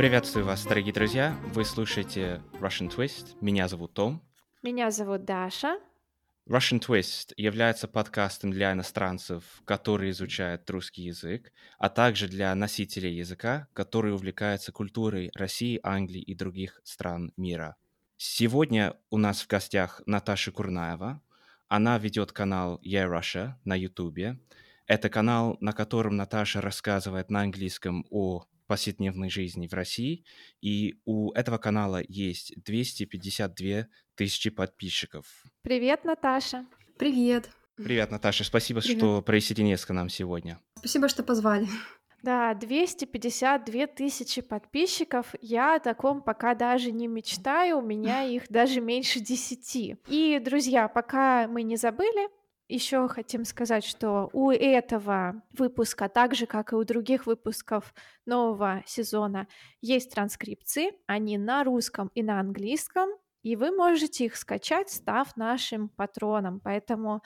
Приветствую 0.00 0.46
вас, 0.46 0.64
дорогие 0.64 0.94
друзья. 0.94 1.36
Вы 1.52 1.62
слушаете 1.62 2.40
Russian 2.54 2.88
Twist. 2.88 3.36
Меня 3.42 3.68
зовут 3.68 3.92
Том. 3.92 4.22
Меня 4.62 4.90
зовут 4.90 5.26
Даша. 5.26 5.78
Russian 6.48 6.80
Twist 6.80 7.34
является 7.36 7.86
подкастом 7.86 8.50
для 8.50 8.72
иностранцев, 8.72 9.44
которые 9.66 10.12
изучают 10.12 10.70
русский 10.70 11.02
язык, 11.02 11.52
а 11.78 11.90
также 11.90 12.28
для 12.28 12.54
носителей 12.54 13.14
языка, 13.14 13.68
которые 13.74 14.14
увлекаются 14.14 14.72
культурой 14.72 15.30
России, 15.34 15.78
Англии 15.82 16.22
и 16.22 16.34
других 16.34 16.80
стран 16.82 17.34
мира. 17.36 17.76
Сегодня 18.16 18.96
у 19.10 19.18
нас 19.18 19.42
в 19.42 19.48
гостях 19.48 20.00
Наташа 20.06 20.50
Курнаева. 20.50 21.20
Она 21.68 21.98
ведет 21.98 22.32
канал 22.32 22.80
Yeah 22.82 23.06
Russia 23.06 23.52
на 23.66 23.74
YouTube. 23.74 24.40
Это 24.86 25.10
канал, 25.10 25.58
на 25.60 25.74
котором 25.74 26.16
Наташа 26.16 26.62
рассказывает 26.62 27.30
на 27.30 27.42
английском 27.42 28.06
о 28.08 28.46
повседневной 28.70 29.30
жизни 29.30 29.66
в 29.66 29.72
России, 29.74 30.24
и 30.60 31.00
у 31.04 31.32
этого 31.32 31.58
канала 31.58 32.00
есть 32.06 32.52
252 32.62 33.88
тысячи 34.14 34.48
подписчиков. 34.48 35.26
Привет, 35.62 36.04
Наташа. 36.04 36.66
Привет. 36.96 37.50
Привет, 37.74 38.12
Наташа. 38.12 38.44
Спасибо, 38.44 38.80
Привет. 38.80 38.98
что 38.98 39.22
присоединились 39.22 39.84
к 39.84 39.92
нам 39.92 40.08
сегодня. 40.08 40.60
Спасибо, 40.78 41.08
что 41.08 41.24
позвали. 41.24 41.66
Да, 42.22 42.54
252 42.54 43.88
тысячи 43.88 44.40
подписчиков. 44.40 45.34
Я 45.40 45.74
о 45.74 45.80
таком 45.80 46.22
пока 46.22 46.54
даже 46.54 46.92
не 46.92 47.08
мечтаю, 47.08 47.78
у 47.78 47.82
меня 47.82 48.22
их 48.22 48.48
даже 48.50 48.80
меньше 48.80 49.18
10. 49.18 49.98
И, 50.06 50.38
друзья, 50.38 50.86
пока 50.86 51.48
мы 51.48 51.64
не 51.64 51.76
забыли, 51.76 52.28
еще 52.70 53.08
хотим 53.08 53.44
сказать, 53.44 53.84
что 53.84 54.30
у 54.32 54.50
этого 54.50 55.42
выпуска, 55.52 56.08
так 56.08 56.34
же 56.34 56.46
как 56.46 56.72
и 56.72 56.76
у 56.76 56.84
других 56.84 57.26
выпусков 57.26 57.94
нового 58.26 58.82
сезона, 58.86 59.48
есть 59.80 60.14
транскрипции. 60.14 60.92
Они 61.06 61.36
на 61.38 61.64
русском 61.64 62.10
и 62.14 62.22
на 62.22 62.40
английском, 62.40 63.10
и 63.42 63.56
вы 63.56 63.70
можете 63.70 64.26
их 64.26 64.36
скачать, 64.36 64.90
став 64.90 65.36
нашим 65.36 65.88
патроном. 65.88 66.60
Поэтому 66.60 67.22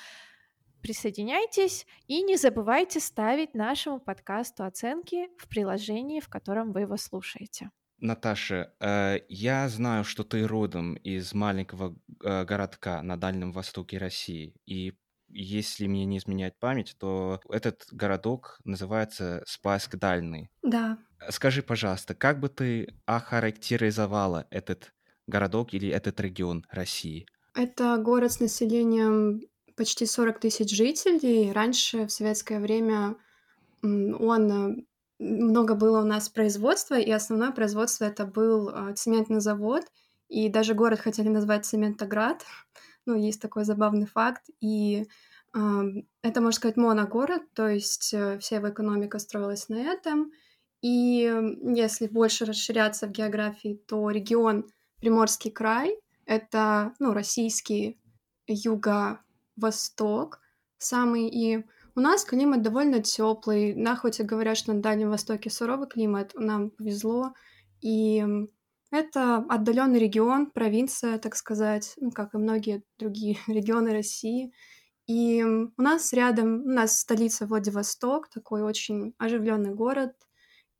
присоединяйтесь 0.81 1.87
и 2.07 2.23
не 2.23 2.37
забывайте 2.37 3.01
ставить 3.01 3.55
нашему 3.55 4.01
подкасту 4.01 4.65
оценки 4.65 5.29
в 5.39 5.49
приложении, 5.49 6.21
в 6.21 6.29
котором 6.29 6.73
вы 6.73 6.83
его 6.83 6.97
слушаете. 6.97 7.71
Наташа, 7.99 8.75
э, 8.81 9.21
я 9.29 9.69
знаю, 9.69 10.05
что 10.05 10.25
ты 10.25 10.47
родом 10.47 10.95
из 10.95 11.33
маленького 11.33 11.97
э, 12.23 12.45
городка 12.45 13.03
на 13.03 13.17
Дальнем 13.17 13.53
Востоке 13.53 13.99
России, 13.99 14.55
и 14.67 14.93
если 15.35 15.87
мне 15.87 16.05
не 16.05 16.19
изменяет 16.19 16.59
память, 16.59 16.95
то 16.99 17.41
этот 17.51 17.87
городок 17.91 18.59
называется 18.65 19.43
Спасск 19.47 19.97
Дальний. 19.97 20.49
Да. 20.63 20.99
Скажи, 21.31 21.63
пожалуйста, 21.63 22.15
как 22.15 22.41
бы 22.41 22.49
ты 22.49 22.95
охарактеризовала 23.07 24.47
этот 24.51 24.93
городок 25.27 25.75
или 25.75 25.89
этот 25.89 26.21
регион 26.21 26.65
России? 26.71 27.27
Это 27.55 27.97
город 27.99 28.33
с 28.33 28.41
населением 28.41 29.41
почти 29.77 30.07
40 30.07 30.41
тысяч 30.41 30.71
жителей. 30.71 31.53
Раньше, 31.53 32.07
в 32.07 32.13
советское 32.13 32.61
время, 32.61 33.17
он 33.83 34.53
э, 34.53 34.85
много 35.19 35.75
было 35.75 36.03
у 36.03 36.05
нас 36.05 36.29
производства, 36.29 36.99
и 36.99 37.11
основное 37.11 37.51
производство 37.51 38.05
это 38.05 38.25
был 38.25 38.69
э, 38.69 38.95
цементный 38.95 39.41
завод, 39.41 39.85
и 40.29 40.49
даже 40.49 40.75
город 40.75 41.01
хотели 41.01 41.29
назвать 41.29 41.67
Цементоград. 41.67 42.45
Ну, 43.07 43.17
есть 43.17 43.39
такой 43.39 43.65
забавный 43.67 44.07
факт. 44.07 44.47
И 44.63 45.07
это, 45.55 46.41
можно 46.41 46.53
сказать, 46.53 46.77
моногород, 46.77 47.43
то 47.55 47.69
есть 47.69 48.13
э, 48.13 48.39
вся 48.41 48.57
его 48.57 48.71
экономика 48.71 49.21
строилась 49.21 49.69
на 49.69 49.77
этом. 49.77 50.33
И 50.83 51.33
если 51.63 52.09
больше 52.09 52.45
расширяться 52.45 53.07
в 53.07 53.13
географии, 53.13 53.81
то 53.87 54.11
регион 54.11 54.67
Приморский 55.01 55.51
край— 55.51 55.97
это, 56.27 56.93
ну, 56.99 57.13
российский 57.13 58.01
юго-восток 58.47 60.41
самый. 60.79 61.29
И 61.29 61.65
у 61.95 62.01
нас 62.01 62.25
климат 62.25 62.63
довольно 62.63 63.03
теплый. 63.03 63.75
На 63.75 63.97
хоть 63.97 64.21
говорят, 64.21 64.57
что 64.57 64.73
на 64.73 64.83
Дальнем 64.83 65.11
Востоке 65.11 65.51
суровый 65.51 65.89
климат, 65.89 66.33
нам 66.35 66.71
повезло. 66.71 67.33
И 67.81 68.25
это 68.91 69.37
отдаленный 69.49 69.99
регион, 69.99 70.51
провинция, 70.51 71.19
так 71.19 71.37
сказать, 71.37 71.95
ну, 71.99 72.11
как 72.11 72.35
и 72.35 72.39
многие 72.39 72.83
другие 72.99 73.39
регионы 73.47 73.93
России. 73.93 74.53
И 75.07 75.43
у 75.45 75.83
нас 75.83 76.13
рядом, 76.13 76.63
у 76.63 76.69
нас 76.69 76.99
столица 76.99 77.47
Владивосток, 77.47 78.29
такой 78.29 78.63
очень 78.63 79.15
оживленный 79.19 79.75
город. 79.75 80.15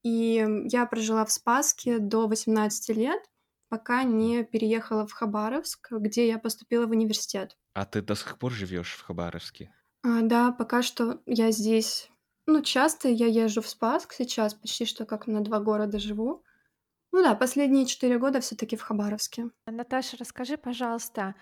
И 0.03 0.47
я 0.67 0.87
прожила 0.87 1.25
в 1.25 1.33
Спаске 1.33 1.99
до 1.99 2.27
18 2.27 2.97
лет, 2.97 3.23
пока 3.69 4.03
не 4.03 4.45
переехала 4.45 5.07
в 5.07 5.13
Хабаровск, 5.13 5.93
где 5.93 6.29
я 6.29 6.39
поступила 6.39 6.87
в 6.87 6.91
университет. 6.91 7.57
А 7.75 7.85
ты 7.85 8.03
до 8.03 8.15
сих 8.15 8.39
пор 8.39 8.53
живешь 8.53 8.95
в 8.95 9.03
Хабаровске? 9.03 9.73
А, 10.03 10.21
да, 10.23 10.53
пока 10.53 10.83
что 10.83 11.21
я 11.27 11.51
здесь. 11.51 12.11
Ну, 12.47 12.63
часто 12.63 13.09
я 13.09 13.27
езжу 13.27 13.63
в 13.63 13.69
Спаск 13.69 14.13
сейчас, 14.13 14.55
почти 14.55 14.85
что 14.85 15.07
как 15.07 15.27
на 15.27 15.43
два 15.43 15.61
города 15.61 15.99
живу. 15.99 16.45
Ну 17.13 17.23
да, 17.23 17.35
последние 17.35 17.87
четыре 17.87 18.19
года 18.19 18.41
все-таки 18.41 18.77
в 18.77 18.83
Хабаровске. 18.83 19.51
Наташа, 19.67 20.17
расскажи, 20.19 20.57
пожалуйста, 20.59 21.35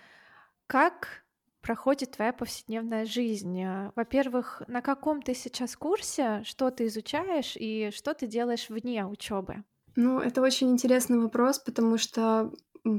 как 0.67 1.22
проходит 1.63 2.11
твоя 2.11 2.33
повседневная 2.33 3.05
жизнь? 3.05 3.63
Во-первых, 3.95 4.61
на 4.67 4.81
каком 4.81 5.21
ты 5.23 5.33
сейчас 5.33 5.75
курсе, 5.75 6.43
что 6.45 6.69
ты 6.69 6.85
изучаешь 6.87 7.55
и 7.55 7.89
что 7.95 8.13
ты 8.13 8.27
делаешь 8.27 8.69
вне 8.69 9.07
учебы? 9.07 9.63
Ну, 9.95 10.19
это 10.19 10.41
очень 10.41 10.71
интересный 10.71 11.19
вопрос, 11.19 11.59
потому 11.59 11.97
что 11.97 12.51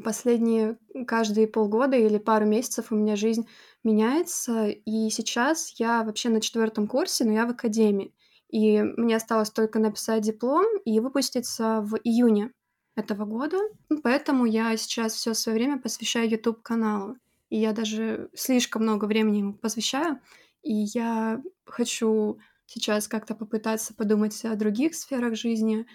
последние 0.02 0.78
каждые 1.06 1.46
полгода 1.46 1.96
или 1.96 2.18
пару 2.18 2.46
месяцев 2.46 2.90
у 2.90 2.96
меня 2.96 3.16
жизнь 3.16 3.46
меняется, 3.82 4.68
и 4.68 5.10
сейчас 5.10 5.78
я 5.78 6.02
вообще 6.02 6.30
на 6.30 6.40
четвертом 6.40 6.86
курсе, 6.86 7.24
но 7.24 7.32
я 7.32 7.46
в 7.46 7.50
академии. 7.50 8.14
И 8.48 8.80
мне 8.80 9.16
осталось 9.16 9.50
только 9.50 9.78
написать 9.78 10.22
диплом 10.22 10.64
и 10.84 11.00
выпуститься 11.00 11.80
в 11.82 11.96
июне 12.04 12.52
этого 12.96 13.24
года. 13.24 13.58
Поэтому 14.02 14.44
я 14.46 14.76
сейчас 14.76 15.14
все 15.14 15.34
свое 15.34 15.58
время 15.58 15.80
посвящаю 15.80 16.30
YouTube 16.30 16.62
каналу. 16.62 17.16
И 17.50 17.58
я 17.58 17.72
даже 17.72 18.30
слишком 18.34 18.82
много 18.82 19.04
времени 19.04 19.38
ему 19.38 19.54
посвящаю. 19.54 20.20
И 20.62 20.72
я 20.72 21.42
хочу 21.66 22.38
сейчас 22.66 23.08
как-то 23.08 23.34
попытаться 23.34 23.94
подумать 23.94 24.44
о 24.44 24.56
других 24.56 24.94
сферах 24.94 25.36
жизни. 25.36 25.86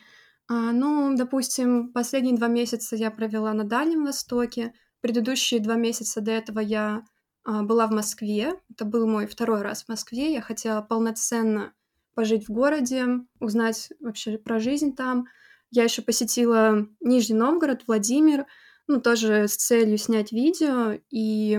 А, 0.48 0.72
ну, 0.72 1.16
допустим, 1.16 1.92
последние 1.92 2.36
два 2.36 2.48
месяца 2.48 2.96
я 2.96 3.12
провела 3.12 3.54
на 3.54 3.64
Дальнем 3.64 4.06
Востоке. 4.06 4.74
Предыдущие 5.02 5.60
два 5.60 5.76
месяца 5.76 6.22
до 6.22 6.32
этого 6.32 6.60
я 6.60 7.04
а, 7.44 7.64
была 7.64 7.88
в 7.88 7.92
Москве. 7.92 8.54
Это 8.70 8.86
был 8.86 9.08
мой 9.08 9.28
второй 9.28 9.62
раз 9.62 9.84
в 9.84 9.90
Москве. 9.90 10.34
Я 10.34 10.42
хотела 10.42 10.82
полноценно 10.82 11.74
пожить 12.14 12.48
в 12.48 12.52
городе, 12.52 13.08
узнать 13.40 13.92
вообще 14.00 14.38
про 14.38 14.60
жизнь 14.60 14.96
там. 14.96 15.26
Я 15.72 15.84
еще 15.84 16.02
посетила 16.02 16.88
Нижний 17.00 17.36
Новгород, 17.36 17.84
Владимир, 17.88 18.46
ну, 18.90 19.00
тоже 19.00 19.48
с 19.48 19.56
целью 19.56 19.98
снять 20.00 20.32
видео. 20.32 21.00
И, 21.12 21.58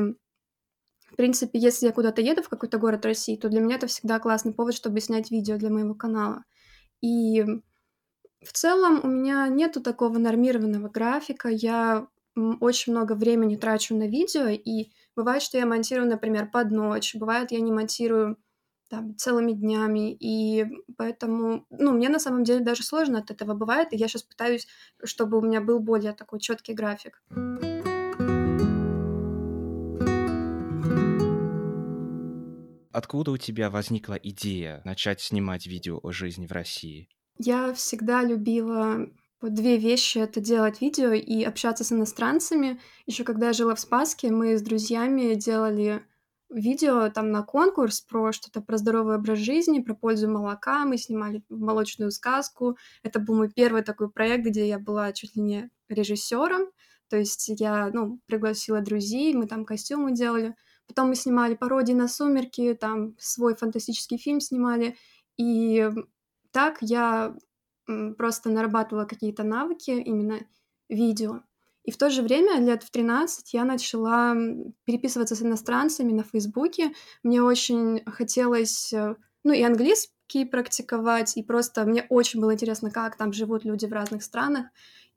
в 1.13 1.17
принципе, 1.17 1.61
если 1.61 1.87
я 1.87 1.93
куда-то 1.93 2.21
еду 2.21 2.43
в 2.43 2.49
какой-то 2.49 2.77
город 2.79 3.07
России, 3.07 3.37
то 3.37 3.49
для 3.49 3.61
меня 3.61 3.77
это 3.77 3.87
всегда 3.87 4.19
классный 4.19 4.53
повод, 4.53 4.75
чтобы 4.75 5.01
снять 5.01 5.31
видео 5.31 5.57
для 5.57 5.71
моего 5.71 5.95
канала. 5.95 6.45
И 7.01 7.45
в 8.43 8.53
целом 8.53 9.01
у 9.05 9.07
меня 9.07 9.47
нету 9.47 9.81
такого 9.81 10.19
нормированного 10.19 10.89
графика. 10.89 11.49
Я 11.49 12.09
очень 12.35 12.93
много 12.93 13.13
времени 13.13 13.55
трачу 13.55 13.95
на 13.95 14.09
видео, 14.09 14.49
и 14.49 14.91
бывает, 15.15 15.43
что 15.43 15.57
я 15.57 15.67
монтирую, 15.67 16.09
например, 16.09 16.51
под 16.51 16.73
ночь, 16.73 17.15
бывает, 17.15 17.53
я 17.53 17.61
не 17.61 17.71
монтирую 17.71 18.39
там, 18.91 19.17
целыми 19.17 19.53
днями, 19.53 20.13
и 20.13 20.67
поэтому, 20.97 21.65
ну, 21.71 21.93
мне 21.93 22.09
на 22.09 22.19
самом 22.19 22.43
деле 22.43 22.61
даже 22.61 22.83
сложно 22.83 23.21
от 23.21 23.31
этого 23.31 23.55
бывает, 23.55 23.93
и 23.93 23.97
я 23.97 24.09
сейчас 24.09 24.25
пытаюсь, 24.25 24.67
чтобы 25.05 25.39
у 25.39 25.41
меня 25.41 25.61
был 25.61 25.79
более 25.79 26.13
такой 26.13 26.41
четкий 26.41 26.75
график. 26.75 27.23
Откуда 32.93 33.31
у 33.31 33.37
тебя 33.37 33.71
возникла 33.71 34.15
идея 34.15 34.83
начать 34.85 35.21
снимать 35.21 35.67
видео 35.67 36.01
о 36.03 36.11
жизни 36.11 36.47
в 36.47 36.53
России? 36.53 37.09
Я 37.39 37.73
всегда 37.73 38.23
любила 38.25 39.07
вот 39.41 39.55
две 39.55 39.79
вещи— 39.79 40.19
это 40.19 40.41
делать 40.41 40.83
видео 40.83 41.13
и 41.13 41.45
общаться 41.45 41.83
с 41.83 41.93
иностранцами. 41.93 42.79
Еще 43.07 43.25
когда 43.25 43.47
я 43.47 43.53
жила 43.55 43.75
в 43.75 43.81
Спаске, 43.81 44.31
мы 44.31 44.59
с 44.59 44.63
друзьями 44.63 45.35
делали 45.35 46.03
видео 46.51 47.11
там 47.11 47.31
на 47.31 47.43
конкурс 47.43 48.01
про 48.01 48.33
что-то 48.33 48.61
про 48.61 48.77
здоровый 48.77 49.17
образ 49.17 49.39
жизни, 49.39 49.81
про 49.81 49.95
пользу 49.95 50.29
молока. 50.29 50.85
Мы 50.85 50.99
снимали 50.99 51.43
молочную 51.49 52.11
сказку. 52.11 52.77
Это 53.03 53.21
был 53.21 53.37
мой 53.37 53.51
первый 53.51 53.83
такой 53.83 54.11
проект, 54.11 54.45
где 54.45 54.69
я 54.69 54.79
была 54.79 55.13
чуть 55.13 55.37
ли 55.37 55.43
не 55.43 55.71
режиссером. 55.89 56.71
То 57.09 57.17
есть 57.17 57.49
я, 57.49 57.91
ну, 57.93 58.21
пригласила 58.27 58.81
друзей, 58.81 59.35
мы 59.35 59.47
там 59.47 59.65
костюмы 59.65 60.13
делали. 60.13 60.55
Потом 60.87 61.09
мы 61.09 61.15
снимали 61.15 61.55
пародии 61.55 61.93
на 61.93 62.09
«Сумерки», 62.09 62.75
там 62.75 63.17
свой 63.19 63.55
фантастический 63.55 64.19
фильм 64.19 64.41
снимали. 64.41 64.97
И 65.37 65.89
так 66.53 66.79
я 66.81 67.37
просто 68.17 68.51
нарабатывала 68.51 69.05
какие-то 69.05 69.43
навыки 69.43 69.91
именно 69.91 70.41
видео. 70.89 71.43
И 71.85 71.91
в 71.91 71.97
то 71.97 72.11
же 72.11 72.23
время, 72.23 72.61
лет 72.61 72.83
в 72.83 72.91
13, 72.91 73.55
я 73.55 73.65
начала 73.65 74.35
переписываться 74.85 75.35
с 75.35 75.43
иностранцами 75.43 76.13
на 76.13 76.23
Фейсбуке. 76.23 76.93
Мне 77.23 77.43
очень 77.43 78.03
хотелось, 78.05 78.93
э, 78.93 79.17
ну, 79.45 79.53
и 79.53 79.63
английский 79.63 80.45
практиковать, 80.45 81.37
и 81.37 81.43
просто 81.43 81.85
мне 81.85 82.07
очень 82.11 82.41
было 82.41 82.55
интересно, 82.55 82.91
как 82.91 83.17
там 83.17 83.33
живут 83.33 83.65
люди 83.65 83.87
в 83.87 83.93
разных 83.93 84.23
странах. 84.23 84.67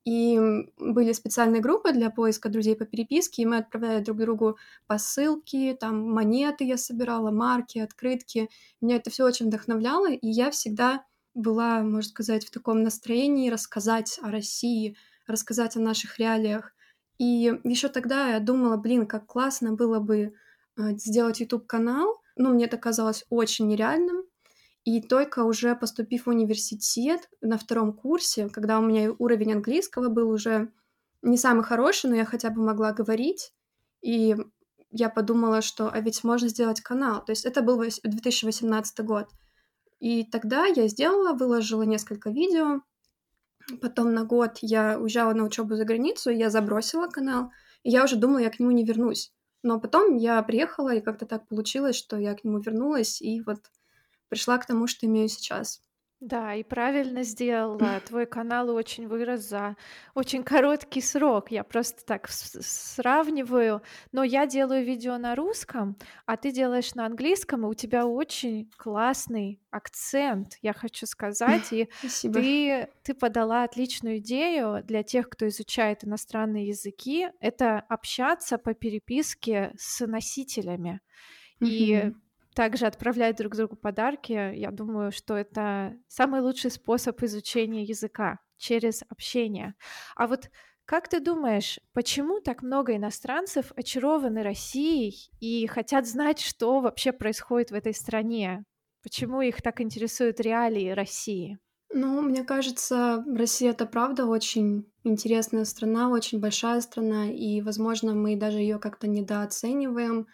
И 0.06 0.38
были 0.77 1.13
специальные 1.13 1.62
группы 1.62 1.94
для 1.94 2.10
поиска 2.10 2.50
друзей 2.50 2.75
по 2.75 2.86
переписке, 2.86 3.42
и 3.42 3.45
мы 3.45 3.57
отправляли 3.57 4.04
друг 4.04 4.18
другу 4.18 4.57
посылки, 4.86 5.77
там 5.80 6.12
монеты 6.12 6.65
я 6.65 6.77
собирала, 6.77 7.31
марки, 7.31 7.80
открытки. 7.80 8.50
Меня 8.81 8.98
это 8.98 9.10
все 9.10 9.25
очень 9.25 9.48
вдохновляло, 9.48 10.12
и 10.12 10.27
я 10.27 10.51
всегда 10.51 11.06
была, 11.33 11.81
можно 11.81 12.10
сказать, 12.10 12.45
в 12.45 12.51
таком 12.51 12.83
настроении 12.83 13.50
рассказать 13.50 14.19
о 14.21 14.30
России, 14.30 14.98
рассказать 15.28 15.75
о 15.75 15.81
наших 15.81 16.20
реалиях. 16.20 16.74
И 17.18 17.54
еще 17.64 17.90
тогда 17.90 18.30
я 18.30 18.40
думала, 18.40 18.78
блин, 18.78 19.06
как 19.06 19.25
классно 19.25 19.74
было 19.74 20.00
бы 20.00 20.34
э, 20.78 20.92
сделать 20.98 21.40
YouTube-канал. 21.40 22.22
Ну, 22.36 22.54
мне 22.54 22.66
это 22.66 22.78
казалось 22.78 23.25
очень 23.30 23.68
нереальным. 23.68 24.24
И 24.84 25.02
только 25.02 25.44
уже 25.44 25.75
поступив 25.75 26.25
в 26.25 26.30
университет 26.30 27.30
на 27.42 27.58
втором 27.58 27.94
курсе, 27.94 28.50
когда 28.50 28.80
у 28.80 28.81
меня 28.81 29.14
уровень 29.18 29.54
английского 29.54 30.10
был 30.10 30.30
уже 30.30 30.72
не 31.22 31.38
самый 31.38 31.64
хороший, 31.64 32.10
но 32.10 32.18
я 32.18 32.25
хотя 32.25 32.50
бы 32.50 32.62
могла 32.62 32.92
говорить, 32.92 33.54
и 34.02 34.36
я 34.92 35.10
подумала, 35.10 35.62
что 35.62 35.90
а 35.90 36.00
ведь 36.02 36.24
можно 36.24 36.50
сделать 36.50 36.81
канал. 36.81 37.24
То 37.24 37.31
есть 37.31 37.46
это 37.46 37.62
был 37.62 37.80
2018 37.80 39.00
год. 39.06 39.30
И 40.00 40.25
тогда 40.25 40.66
я 40.66 40.88
сделала, 40.90 41.34
выложила 41.34 41.84
несколько 41.84 42.30
видео, 42.30 42.81
Потом 43.81 44.13
на 44.13 44.25
год 44.25 44.57
я 44.62 45.00
уезжала 45.00 45.33
на 45.33 45.44
учебу 45.44 45.75
за 45.75 45.86
границу, 45.86 46.30
я 46.31 46.50
забросила 46.50 47.07
канал, 47.07 47.51
и 47.83 47.89
я 47.92 48.04
уже 48.04 48.15
думала, 48.15 48.39
я 48.39 48.50
к 48.50 48.60
нему 48.60 48.71
не 48.71 48.83
вернусь. 48.86 49.33
Но 49.63 49.80
потом 49.80 50.18
я 50.18 50.42
приехала, 50.44 50.94
и 50.94 51.01
как-то 51.01 51.25
так 51.25 51.48
получилось, 51.48 51.95
что 51.95 52.18
я 52.18 52.36
к 52.36 52.44
нему 52.44 52.60
вернулась, 52.60 53.21
и 53.21 53.42
вот 53.42 53.60
пришла 54.30 54.57
к 54.57 54.65
тому, 54.65 54.88
что 54.88 55.06
имею 55.06 55.30
сейчас. 55.30 55.81
Да, 56.24 56.56
и 56.56 56.64
правильно 56.64 57.24
сделала. 57.24 58.00
Твой 58.08 58.25
канал 58.25 58.70
очень 58.70 59.10
вырос 59.10 59.42
за 59.42 59.75
очень 60.16 60.42
короткий 60.44 61.02
срок. 61.02 61.52
Я 61.52 61.66
просто 61.66 62.06
так 62.06 62.30
сравниваю. 62.30 63.81
Но 64.14 64.24
я 64.24 64.48
делаю 64.48 64.86
видео 64.86 65.18
на 65.18 65.36
русском, 65.36 65.98
а 66.25 66.38
ты 66.38 66.54
делаешь 66.54 66.96
на 66.96 67.06
английском, 67.06 67.66
и 67.66 67.70
у 67.70 67.74
тебя 67.74 68.06
очень 68.06 68.72
классный 68.78 69.60
акцент, 69.70 70.58
я 70.62 70.72
хочу 70.72 71.06
сказать. 71.08 71.74
И 71.74 71.90
Спасибо. 72.00 72.36
ты, 72.36 72.88
ты 73.04 73.14
подала 73.14 73.64
отличную 73.64 74.20
идею 74.20 74.81
для 74.81 75.04
тех, 75.04 75.30
кто 75.30 75.46
изучает 75.50 76.06
иностранные 76.06 76.70
языки. 76.70 77.28
Это 77.42 77.80
общаться 77.80 78.58
по 78.58 78.74
переписке 78.74 79.74
с 79.78 80.08
носителями. 80.08 81.02
И 81.60 82.14
также 82.54 82.86
отправлять 82.86 83.38
друг 83.38 83.56
другу 83.56 83.76
подарки, 83.76 84.56
я 84.56 84.72
думаю, 84.72 85.12
что 85.12 85.36
это 85.36 85.96
самый 86.08 86.42
лучший 86.42 86.72
способ 86.72 87.22
изучения 87.24 87.84
языка 87.84 88.40
через 88.58 89.04
общение. 89.10 89.76
А 90.16 90.28
вот 90.28 90.50
как 90.86 91.08
ты 91.08 91.20
думаешь, 91.20 91.80
почему 91.94 92.42
так 92.42 92.62
много 92.62 92.96
иностранцев 92.96 93.72
очарованы 93.76 94.44
Россией 94.44 95.30
и 95.40 95.66
хотят 95.68 96.06
знать, 96.06 96.42
что 96.42 96.82
вообще 96.82 97.14
происходит 97.14 97.72
в 97.72 97.76
этой 97.76 97.94
стране? 97.94 98.66
Почему 99.02 99.42
их 99.42 99.62
так 99.62 99.80
интересуют 99.82 100.40
реалии 100.40 100.90
России? 100.90 101.58
Ну, 101.96 102.22
мне 102.22 102.44
кажется, 102.44 103.24
Россия 103.28 103.72
это 103.72 103.86
правда 103.86 104.26
очень 104.26 104.92
интересная 105.04 105.64
страна, 105.64 106.10
очень 106.10 106.40
большая 106.40 106.82
страна, 106.82 107.30
и, 107.32 107.62
возможно, 107.62 108.14
мы 108.14 108.36
даже 108.36 108.58
ее 108.58 108.80
как-то 108.80 109.08
недооцениваем. 109.08 110.28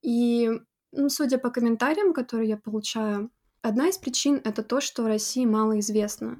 И 0.00 0.50
ну, 0.92 1.08
судя 1.08 1.38
по 1.38 1.50
комментариям, 1.50 2.12
которые 2.12 2.50
я 2.50 2.56
получаю, 2.56 3.30
одна 3.62 3.88
из 3.88 3.98
причин— 3.98 4.40
это 4.44 4.62
то, 4.62 4.80
что 4.80 5.08
России 5.08 5.44
мало 5.44 5.80
известно. 5.80 6.38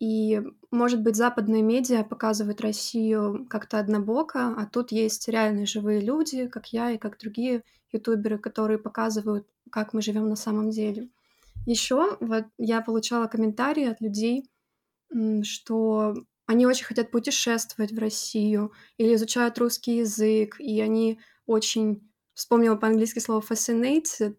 И, 0.00 0.40
может 0.70 1.02
быть, 1.02 1.16
западные 1.16 1.62
медиа 1.62 2.04
показывают 2.04 2.62
Россию 2.62 3.46
как-то 3.50 3.78
однобоко, 3.78 4.54
а 4.56 4.66
тут 4.66 4.92
есть 4.92 5.28
реальные 5.28 5.66
живые 5.66 6.00
люди, 6.00 6.46
как 6.46 6.72
я 6.72 6.92
и 6.92 6.98
как 6.98 7.18
другие 7.18 7.64
ютуберы, 7.92 8.38
которые 8.38 8.78
показывают, 8.78 9.46
как 9.70 9.92
мы 9.92 10.00
живем 10.00 10.28
на 10.28 10.36
самом 10.36 10.70
деле. 10.70 11.10
Еще 11.66 12.16
вот 12.20 12.46
я 12.56 12.80
получала 12.80 13.26
комментарии 13.26 13.84
от 13.84 14.00
людей, 14.00 14.48
что 15.42 16.14
они 16.46 16.66
очень 16.66 16.86
хотят 16.86 17.10
путешествовать 17.10 17.92
в 17.92 17.98
Россию 17.98 18.72
или 18.96 19.14
изучают 19.14 19.58
русский 19.58 19.98
язык, 19.98 20.58
и 20.58 20.80
они 20.80 21.20
очень 21.46 22.09
вспомнила 22.40 22.76
по-английски 22.76 23.18
слово 23.18 23.42
fascinated, 23.42 24.38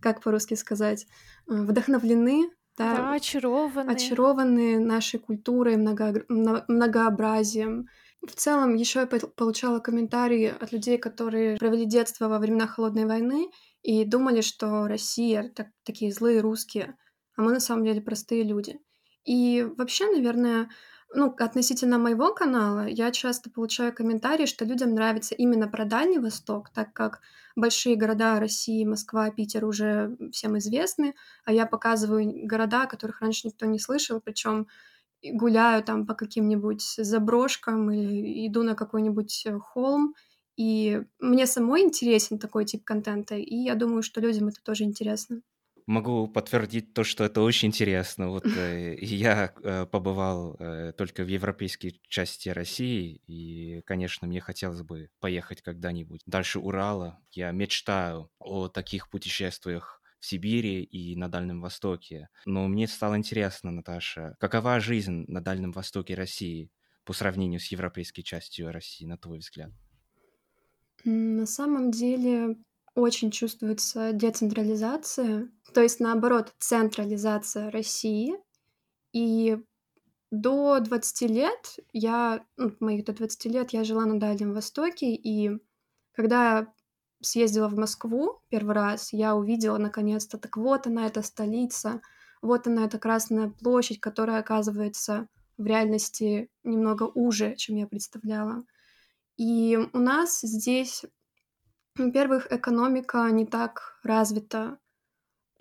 как 0.00 0.20
по-русски 0.22 0.54
сказать, 0.54 1.06
э, 1.48 1.54
вдохновлены, 1.54 2.50
да, 2.76 2.96
да 2.96 3.12
очарованы. 3.12 3.90
очарованы 3.92 4.80
нашей 4.80 5.20
культурой, 5.20 5.76
много, 5.76 6.24
многообразием. 6.28 7.86
В 8.26 8.32
целом, 8.32 8.74
еще 8.74 9.00
я 9.00 9.06
получала 9.06 9.78
комментарии 9.78 10.52
от 10.60 10.72
людей, 10.72 10.98
которые 10.98 11.56
провели 11.58 11.86
детство 11.86 12.26
во 12.26 12.40
времена 12.40 12.66
Холодной 12.66 13.04
войны 13.06 13.50
и 13.82 14.04
думали, 14.04 14.40
что 14.40 14.88
Россия 14.88 15.52
так, 15.54 15.68
такие 15.84 16.12
злые 16.12 16.40
русские, 16.40 16.96
а 17.36 17.42
мы 17.42 17.52
на 17.52 17.60
самом 17.60 17.84
деле 17.84 18.00
простые 18.00 18.42
люди. 18.42 18.80
И 19.24 19.64
вообще, 19.76 20.10
наверное, 20.10 20.70
ну, 21.14 21.34
относительно 21.38 21.98
моего 21.98 22.34
канала, 22.34 22.86
я 22.86 23.10
часто 23.10 23.50
получаю 23.50 23.94
комментарии, 23.94 24.46
что 24.46 24.64
людям 24.64 24.94
нравится 24.94 25.34
именно 25.34 25.66
про 25.68 25.84
Дальний 25.84 26.18
Восток, 26.18 26.70
так 26.70 26.92
как 26.92 27.20
большие 27.56 27.96
города 27.96 28.38
России, 28.38 28.84
Москва, 28.84 29.30
Питер 29.30 29.64
уже 29.64 30.16
всем 30.32 30.58
известны, 30.58 31.14
а 31.44 31.52
я 31.52 31.66
показываю 31.66 32.46
города, 32.46 32.82
о 32.82 32.86
которых 32.86 33.20
раньше 33.22 33.46
никто 33.48 33.64
не 33.66 33.78
слышал, 33.78 34.20
причем 34.20 34.66
гуляю 35.22 35.84
там 35.84 36.06
по 36.06 36.14
каким-нибудь 36.14 36.82
заброшкам 36.98 37.90
или 37.92 38.46
иду 38.48 38.62
на 38.64 38.74
какой-нибудь 38.74 39.44
э, 39.46 39.58
холм, 39.60 40.14
и 40.56 41.02
мне 41.20 41.46
самой 41.46 41.82
интересен 41.82 42.38
такой 42.40 42.64
тип 42.66 42.84
контента, 42.84 43.36
и 43.36 43.54
я 43.56 43.74
думаю, 43.76 44.02
что 44.02 44.20
людям 44.20 44.48
это 44.48 44.62
тоже 44.62 44.84
интересно. 44.84 45.42
Могу 45.88 46.28
подтвердить 46.28 46.92
то, 46.92 47.02
что 47.02 47.24
это 47.24 47.40
очень 47.40 47.68
интересно. 47.68 48.28
Вот 48.28 48.44
э, 48.44 48.94
я 49.00 49.54
э, 49.62 49.86
побывал 49.86 50.54
э, 50.58 50.92
только 50.92 51.24
в 51.24 51.28
европейской 51.28 51.98
части 52.08 52.50
России, 52.50 53.22
и, 53.26 53.80
конечно, 53.86 54.28
мне 54.28 54.42
хотелось 54.42 54.82
бы 54.82 55.08
поехать 55.18 55.62
когда-нибудь 55.62 56.20
дальше 56.26 56.58
Урала. 56.58 57.18
Я 57.30 57.52
мечтаю 57.52 58.30
о 58.38 58.68
таких 58.68 59.08
путешествиях 59.08 60.02
в 60.20 60.26
Сибири 60.26 60.82
и 60.82 61.16
на 61.16 61.30
Дальнем 61.30 61.62
Востоке. 61.62 62.28
Но 62.44 62.68
мне 62.68 62.86
стало 62.86 63.16
интересно, 63.16 63.70
Наташа, 63.70 64.36
какова 64.38 64.80
жизнь 64.80 65.24
на 65.26 65.40
Дальнем 65.40 65.72
Востоке 65.72 66.14
России 66.14 66.70
по 67.04 67.14
сравнению 67.14 67.60
с 67.60 67.68
европейской 67.68 68.20
частью 68.20 68.72
России, 68.72 69.06
на 69.06 69.16
твой 69.16 69.38
взгляд? 69.38 69.70
На 71.04 71.46
самом 71.46 71.92
деле 71.92 72.56
очень 72.94 73.30
чувствуется 73.30 74.12
децентрализация, 74.12 75.50
то 75.72 75.82
есть 75.82 76.00
наоборот 76.00 76.54
централизация 76.58 77.70
России. 77.70 78.34
И 79.12 79.58
до 80.30 80.78
20 80.80 81.30
лет 81.30 81.78
я, 81.92 82.44
ну, 82.56 82.72
моих 82.80 83.04
до 83.04 83.12
20 83.12 83.46
лет 83.46 83.70
я 83.70 83.84
жила 83.84 84.04
на 84.04 84.20
Дальнем 84.20 84.52
Востоке, 84.52 85.14
и 85.14 85.58
когда 86.12 86.72
съездила 87.20 87.68
в 87.68 87.76
Москву 87.78 88.40
первый 88.48 88.74
раз, 88.74 89.12
я 89.12 89.34
увидела 89.34 89.78
наконец-то, 89.78 90.38
так 90.38 90.56
вот 90.56 90.86
она, 90.86 91.06
эта 91.06 91.22
столица, 91.22 92.00
вот 92.42 92.66
она, 92.66 92.84
эта 92.84 92.98
Красная 92.98 93.50
площадь, 93.50 94.00
которая 94.00 94.40
оказывается 94.40 95.28
в 95.56 95.66
реальности 95.66 96.50
немного 96.62 97.04
уже, 97.04 97.56
чем 97.56 97.76
я 97.76 97.86
представляла. 97.86 98.64
И 99.36 99.78
у 99.92 99.98
нас 99.98 100.40
здесь 100.42 101.04
во-первых, 101.98 102.52
экономика 102.52 103.28
не 103.30 103.46
так 103.46 103.98
развита. 104.02 104.78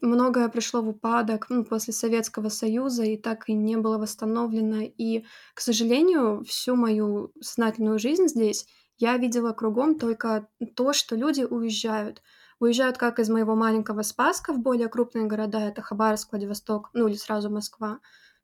Многое 0.01 0.48
пришло 0.50 0.82
в 0.82 0.89
упадок 0.89 1.48
ну, 1.50 1.65
после 1.65 1.91
Советского 1.91 2.50
Союза 2.50 3.03
и 3.03 3.17
так 3.17 3.50
и 3.50 3.53
не 3.53 3.77
было 3.77 3.98
восстановлено. 3.98 4.82
И, 4.82 5.25
к 5.56 5.60
сожалению, 5.60 6.44
всю 6.46 6.75
мою 6.75 7.34
сознательную 7.41 7.98
жизнь 7.98 8.27
здесь 8.27 8.67
я 8.98 9.17
видела 9.17 9.53
кругом 9.53 9.98
только 9.98 10.48
то, 10.75 10.94
что 10.94 11.15
люди 11.15 11.41
уезжают. 11.41 12.22
Уезжают 12.60 12.98
как 12.98 13.20
из 13.20 13.29
моего 13.29 13.56
маленького 13.56 14.01
Спаска 14.01 14.53
в 14.53 14.60
более 14.60 14.88
крупные 14.88 15.25
города, 15.25 15.60
это 15.60 15.82
Хабаровск, 15.82 16.32
Владивосток, 16.32 16.89
ну 16.94 17.08
или 17.08 17.15
сразу 17.15 17.50
Москва, 17.51 18.00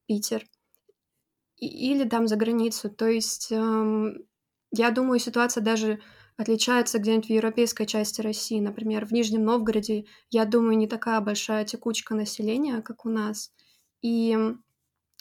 Питер, 0.07 0.45
и, 1.57 1.91
или 1.91 2.07
там 2.07 2.27
за 2.27 2.35
границу. 2.35 2.89
То 2.89 3.07
есть 3.07 3.51
эм, 3.51 4.25
я 4.71 4.91
думаю, 4.91 5.19
ситуация 5.19 5.63
даже 5.63 5.99
отличается 6.37 6.99
где-нибудь 6.99 7.27
в 7.27 7.33
европейской 7.33 7.85
части 7.85 8.21
России. 8.21 8.59
Например, 8.59 9.05
в 9.05 9.11
Нижнем 9.11 9.45
Новгороде, 9.45 10.05
я 10.29 10.45
думаю, 10.45 10.77
не 10.77 10.87
такая 10.87 11.21
большая 11.21 11.65
текучка 11.65 12.15
населения, 12.15 12.81
как 12.81 13.05
у 13.05 13.09
нас. 13.09 13.51
И 14.01 14.37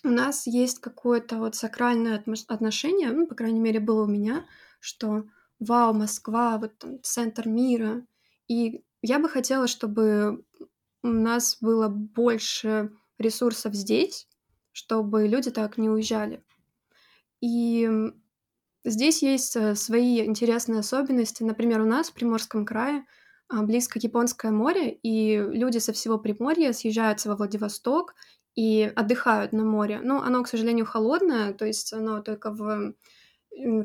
у 0.05 0.09
нас 0.09 0.47
есть 0.47 0.81
какое-то 0.81 1.39
вот 1.39 1.55
сакральное 1.55 2.23
отношение, 2.49 3.13
ну, 3.13 3.27
по 3.27 3.35
крайней 3.35 3.61
мере, 3.61 3.79
было 3.79 4.05
у 4.05 4.09
меня, 4.09 4.47
что 4.81 5.25
вау, 5.61 5.95
Москва, 5.95 6.59
вот 6.59 6.77
там 6.79 7.03
центр 7.03 7.49
мира. 7.49 8.05
И 8.49 8.83
я 9.01 9.19
бы 9.19 9.29
хотела, 9.29 9.67
чтобы 9.67 10.45
у 11.03 11.09
нас 11.09 11.59
было 11.61 11.89
больше 11.89 12.93
ресурсов 13.19 13.75
здесь, 13.75 14.29
чтобы 14.73 15.29
люди 15.29 15.51
так 15.51 15.79
не 15.79 15.89
уезжали. 15.89 16.43
И 17.41 17.89
здесь 18.85 19.23
есть 19.23 19.57
э, 19.57 19.75
свои 19.75 20.25
интересные 20.25 20.81
особенности. 20.81 21.43
Например, 21.43 21.81
у 21.81 21.87
нас 21.87 22.11
в 22.11 22.15
Приморском 22.15 22.65
крае 22.65 23.05
а, 23.49 23.63
близко 23.63 23.99
Японское 24.03 24.51
море, 24.51 24.93
и 25.03 25.37
люди 25.37 25.79
со 25.79 25.93
всего 25.93 26.19
Приморья 26.19 26.73
съезжаются 26.73 27.29
во 27.29 27.37
Владивосток 27.37 28.15
и 28.55 28.91
отдыхают 28.95 29.53
на 29.53 29.65
море. 29.65 30.01
Ну, 30.03 30.21
оно, 30.21 30.43
к 30.43 30.49
сожалению, 30.49 30.87
холодное, 30.87 31.53
то 31.53 31.67
есть 31.67 31.93
оно 31.93 32.21
только 32.23 32.51
в 32.51 32.95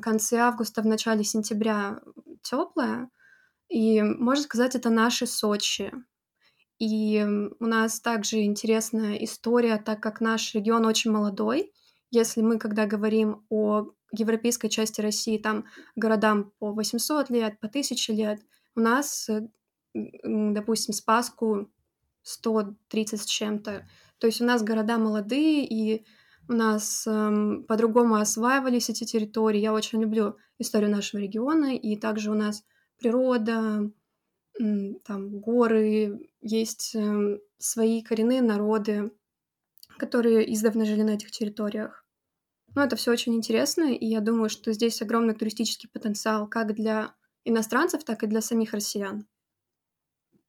конце 0.01 0.37
августа, 0.37 0.81
в 0.81 0.85
начале 0.85 1.23
сентября 1.23 1.99
теплое. 2.41 3.09
И, 3.69 4.01
можно 4.01 4.43
сказать, 4.43 4.75
это 4.75 4.89
наши 4.89 5.27
Сочи. 5.27 5.91
И 6.79 7.25
у 7.59 7.65
нас 7.65 7.99
также 7.99 8.43
интересная 8.43 9.15
история, 9.15 9.77
так 9.77 10.01
как 10.01 10.21
наш 10.21 10.53
регион 10.53 10.85
очень 10.85 11.11
молодой. 11.11 11.73
Если 12.11 12.41
мы, 12.41 12.59
когда 12.59 12.85
говорим 12.85 13.45
о 13.49 13.87
европейской 14.11 14.69
части 14.69 15.01
России, 15.01 15.37
там 15.37 15.65
городам 15.95 16.51
по 16.59 16.71
800 16.71 17.29
лет, 17.29 17.59
по 17.59 17.67
1000 17.67 18.13
лет, 18.13 18.41
у 18.75 18.79
нас, 18.79 19.29
э, 19.29 19.47
допустим, 19.93 20.93
Спаску 20.93 21.69
130 22.23 23.21
с 23.21 23.25
чем-то. 23.25 23.87
То 24.19 24.27
есть 24.27 24.41
у 24.41 24.45
нас 24.45 24.63
города 24.63 24.97
молодые, 24.97 25.65
и 25.65 26.05
у 26.49 26.53
нас 26.53 27.05
эм, 27.07 27.63
по-другому 27.63 28.15
осваивались 28.15 28.89
эти 28.89 29.03
территории. 29.03 29.59
Я 29.59 29.73
очень 29.73 30.01
люблю 30.01 30.37
историю 30.59 30.91
нашего 30.91 31.21
региона, 31.21 31.75
и 31.75 31.95
также 31.95 32.31
у 32.31 32.33
нас 32.33 32.63
природа, 32.97 33.91
там 34.57 35.39
горы, 35.39 36.31
есть 36.41 36.95
э, 36.95 37.39
свои 37.57 38.01
коренные 38.01 38.41
народы, 38.41 39.11
которые 39.97 40.51
издавна 40.53 40.85
жили 40.85 41.03
на 41.03 41.11
этих 41.11 41.31
территориях. 41.31 42.06
Ну, 42.77 42.83
это 42.83 42.95
все 42.95 43.09
очень 43.11 43.33
интересно, 43.33 43.91
и 43.91 44.05
я 44.05 44.21
думаю, 44.21 44.49
что 44.49 44.71
здесь 44.71 45.01
огромный 45.01 45.33
туристический 45.33 45.89
потенциал 45.89 46.47
как 46.47 46.75
для 46.75 47.15
иностранцев, 47.43 48.03
так 48.03 48.21
и 48.21 48.27
для 48.27 48.39
самих 48.39 48.71
россиян. 48.71 49.25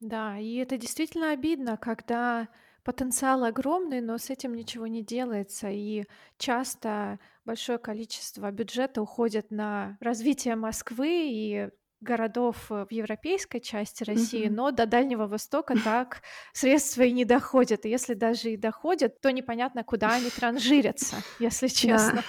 Да, 0.00 0.38
и 0.38 0.54
это 0.56 0.76
действительно 0.76 1.32
обидно, 1.32 1.76
когда 1.76 2.48
потенциал 2.84 3.44
огромный, 3.44 4.00
но 4.00 4.16
с 4.18 4.30
этим 4.30 4.54
ничего 4.54 4.86
не 4.86 5.02
делается. 5.02 5.68
И 5.70 6.04
часто 6.38 7.18
большое 7.44 7.78
количество 7.78 8.50
бюджета 8.52 9.02
уходит 9.02 9.50
на 9.50 9.96
развитие 10.00 10.54
Москвы 10.56 11.08
и 11.30 11.70
городов 12.00 12.56
в 12.68 12.86
европейской 12.90 13.58
части 13.60 14.04
России, 14.04 14.46
Мгм. 14.46 14.54
но 14.54 14.70
до 14.70 14.86
Дальнего 14.86 15.26
Востока 15.26 15.74
так 15.82 16.22
средства 16.52 17.02
и 17.02 17.12
не 17.12 17.24
доходят. 17.24 17.84
И 17.84 17.88
если 17.90 18.14
даже 18.14 18.50
и 18.52 18.56
доходят, 18.56 19.20
то 19.20 19.30
непонятно, 19.32 19.84
куда 19.84 20.14
они 20.14 20.30
транжирятся, 20.30 21.16
если 21.38 21.66
Да. 21.68 21.74
честно. 21.74 22.24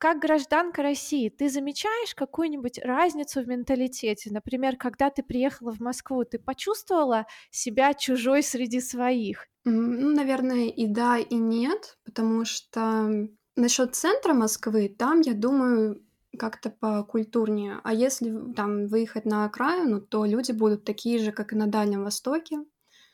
Как 0.00 0.20
гражданка 0.20 0.82
России, 0.84 1.28
ты 1.28 1.48
замечаешь 1.50 2.14
какую-нибудь 2.14 2.78
разницу 2.84 3.42
в 3.42 3.48
менталитете? 3.48 4.30
Например, 4.32 4.76
когда 4.76 5.10
ты 5.10 5.24
приехала 5.24 5.72
в 5.72 5.80
Москву, 5.80 6.24
ты 6.24 6.38
почувствовала 6.38 7.26
себя 7.50 7.92
чужой 7.94 8.44
среди 8.44 8.80
своих? 8.80 9.46
Ну, 9.64 10.14
наверное, 10.14 10.68
и 10.68 10.86
да, 10.86 11.18
и 11.18 11.34
нет, 11.34 11.98
потому 12.04 12.44
что 12.44 13.28
насчет 13.58 13.94
центра 13.94 14.32
Москвы, 14.32 14.88
там, 14.88 15.20
я 15.20 15.34
думаю, 15.34 16.02
как-то 16.38 16.70
покультурнее. 16.70 17.80
А 17.84 17.92
если 17.92 18.52
там 18.54 18.86
выехать 18.86 19.24
на 19.24 19.44
окраину, 19.44 20.00
то 20.00 20.24
люди 20.24 20.52
будут 20.52 20.84
такие 20.84 21.18
же, 21.18 21.32
как 21.32 21.52
и 21.52 21.56
на 21.56 21.66
Дальнем 21.66 22.04
Востоке. 22.04 22.64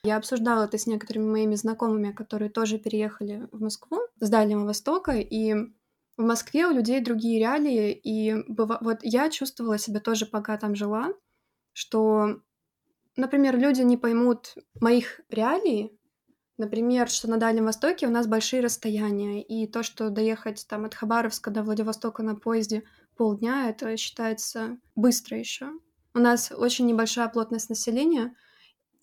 Я 0.05 0.19
обсуждала 0.19 0.65
это 0.65 0.77
с 0.77 0.87
некоторыми 0.87 1.31
моими 1.31 1.55
знакомыми, 1.55 2.13
которые 2.13 2.51
тоже 2.51 2.79
переехали 2.79 3.49
в 3.53 3.63
Москву 3.63 4.01
с 4.21 4.29
Дальнего 4.29 4.65
Востока, 4.65 5.13
и 5.13 5.55
в 6.17 6.23
Москве 6.23 6.67
у 6.67 6.73
людей 6.73 7.01
другие 7.01 7.39
реалии, 7.39 7.93
и 7.93 8.35
быва- 8.49 8.79
вот 8.83 8.99
я 9.03 9.31
чувствовала 9.31 9.79
себя 9.79 10.01
тоже, 10.01 10.27
пока 10.27 10.59
там 10.59 10.75
жила, 10.75 11.15
что, 11.73 12.41
например, 13.17 13.59
люди 13.59 13.81
не 13.81 13.97
поймут 13.97 14.55
моих 14.81 15.23
реалий, 15.31 15.99
Например, 16.57 17.09
что 17.09 17.29
на 17.29 17.37
Дальнем 17.37 17.65
Востоке 17.65 18.07
у 18.07 18.11
нас 18.11 18.29
большие 18.29 18.63
расстояния, 18.63 19.43
и 19.43 19.67
то, 19.67 19.83
что 19.83 20.11
доехать 20.11 20.65
там 20.69 20.85
от 20.85 20.95
Хабаровска 20.95 21.51
до 21.51 21.63
Владивостока 21.63 22.23
на 22.23 22.37
поезде 22.37 22.85
полдня, 23.17 23.71
это 23.71 23.97
считается 23.97 24.79
быстро 24.95 25.39
еще. 25.39 25.73
У 26.15 26.21
нас 26.21 26.53
очень 26.57 26.87
небольшая 26.87 27.29
плотность 27.29 27.71
населения 27.71 28.35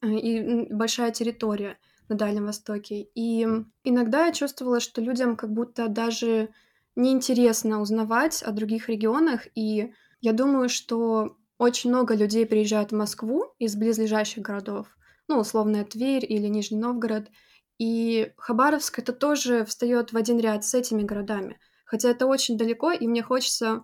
э, 0.01 0.08
и 0.08 0.74
большая 0.74 1.12
территория 1.12 1.77
на 2.08 2.15
Дальнем 2.15 2.46
Востоке. 2.46 3.08
И 3.15 3.46
иногда 3.84 4.27
я 4.27 4.31
чувствовала, 4.31 4.79
что 4.79 5.01
людям 5.01 5.36
как 5.36 5.51
будто 5.51 5.89
даже 5.89 6.50
неинтересно 6.96 7.81
узнавать 7.81 8.43
о 8.43 8.51
других 8.51 8.88
регионах, 8.88 9.48
и 9.55 9.93
я 10.22 10.34
думаю, 10.34 10.70
что 10.70 11.38
очень 11.58 11.89
много 11.89 12.15
людей 12.15 12.46
приезжают 12.46 12.91
в 12.91 12.96
Москву 12.96 13.46
из 13.60 13.75
близлежащих 13.75 14.41
городов, 14.41 14.88
ну, 15.28 15.40
условно, 15.40 15.84
Тверь 15.86 16.25
или 16.28 16.48
Нижний 16.48 16.78
Новгород. 16.78 17.30
И 17.78 18.34
Хабаровск 18.38 19.00
это 19.00 19.12
тоже 19.13 19.66
встает 19.66 20.13
в 20.13 20.18
один 20.18 20.40
ряд 20.40 20.63
с 20.63 20.74
этими 20.74 21.04
городами. 21.04 21.60
Хотя 21.86 22.10
это 22.10 22.28
очень 22.28 22.58
далеко, 22.58 22.92
и 22.92 23.08
мне 23.08 23.24
хочется... 23.24 23.84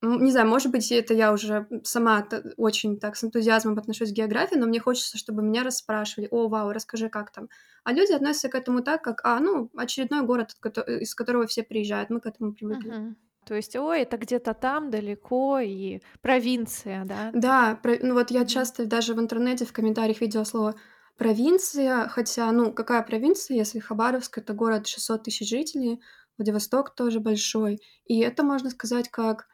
Не 0.00 0.32
знаю, 0.32 0.48
может 0.48 0.72
быть, 0.72 0.90
это 0.90 1.14
я 1.14 1.32
уже 1.32 1.68
сама 1.84 2.26
очень 2.56 2.98
так 2.98 3.16
с 3.16 3.22
энтузиазмом 3.22 3.78
отношусь 3.78 4.10
к 4.10 4.14
географии, 4.14 4.56
но 4.56 4.66
мне 4.66 4.80
хочется, 4.80 5.16
чтобы 5.16 5.42
меня 5.42 5.62
расспрашивали, 5.62 6.26
о, 6.30 6.48
вау, 6.48 6.72
расскажи, 6.72 7.08
как 7.08 7.30
там. 7.30 7.48
А 7.84 7.92
люди 7.92 8.12
относятся 8.12 8.48
к 8.48 8.54
этому 8.56 8.82
так, 8.82 9.02
как, 9.02 9.20
а, 9.24 9.38
ну, 9.38 9.70
очередной 9.76 10.22
город, 10.22 10.56
из 11.00 11.14
которого 11.14 11.46
все 11.46 11.62
приезжают, 11.62 12.10
мы 12.10 12.20
к 12.20 12.26
этому 12.26 12.52
привыкли. 12.52 12.90
Мгм. 12.90 13.16
То 13.52 13.56
есть, 13.56 13.76
ой, 13.76 14.00
это 14.00 14.16
где-то 14.16 14.54
там 14.54 14.90
далеко 14.90 15.58
и 15.58 16.00
провинция, 16.22 17.04
да? 17.04 17.30
Да, 17.34 17.78
про- 17.82 17.98
ну 18.00 18.14
вот 18.14 18.30
я 18.30 18.46
часто 18.46 18.86
даже 18.86 19.12
в 19.12 19.20
интернете 19.20 19.66
в 19.66 19.74
комментариях 19.74 20.22
видела 20.22 20.44
слово 20.44 20.74
провинция, 21.18 22.08
хотя, 22.08 22.50
ну, 22.50 22.72
какая 22.72 23.02
провинция, 23.02 23.58
если 23.58 23.78
Хабаровск 23.78 24.38
это 24.38 24.54
город 24.54 24.86
600 24.86 25.24
тысяч 25.24 25.50
жителей, 25.50 26.00
Владивосток 26.38 26.94
тоже 26.94 27.20
большой, 27.20 27.78
и 28.06 28.20
это 28.20 28.42
можно 28.42 28.70
сказать 28.70 29.10
как 29.10 29.48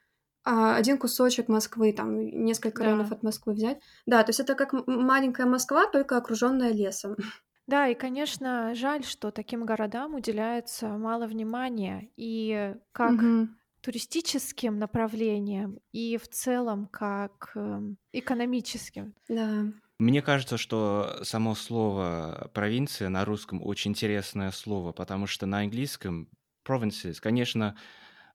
а, 0.45 0.77
один 0.77 0.97
кусочек 0.97 1.49
Москвы, 1.49 1.93
там 1.93 2.21
несколько 2.21 2.85
районов 2.85 3.09
Да. 3.09 3.17
от 3.17 3.25
Москвы 3.25 3.55
взять. 3.55 3.81
Да, 4.07 4.23
то 4.23 4.31
есть 4.31 4.39
это 4.39 4.55
как 4.55 4.75
маленькая 4.87 5.47
Москва, 5.47 5.87
только 5.87 6.17
окруженная 6.17 6.71
лесом. 6.71 7.17
Да, 7.67 7.87
и, 7.87 7.95
конечно, 7.95 8.75
жаль, 8.75 9.05
что 9.05 9.31
таким 9.31 9.67
городам 9.67 10.15
уделяется 10.15 10.89
мало 10.89 11.27
внимания. 11.27 12.11
И 12.17 12.75
как 12.93 13.13
Мгм. 13.13 13.58
Туристическим 13.81 14.79
направлением, 14.79 15.79
и 15.93 16.17
в 16.17 16.29
целом 16.29 16.87
как 16.87 17.53
эм, 17.55 17.97
экономическим. 18.13 19.15
Да. 19.29 19.67
Мне 19.99 20.23
кажется, 20.23 20.59
что 20.59 21.19
само 21.23 21.55
слово 21.55 22.51
провинция 22.55 23.09
на 23.09 23.25
русском 23.25 23.61
очень 23.65 23.91
интересное 23.91 24.51
слово, 24.53 24.93
потому 24.93 25.27
что 25.27 25.47
на 25.47 25.59
английском 25.59 26.29
provinces, 26.67 27.17
конечно, 27.21 27.77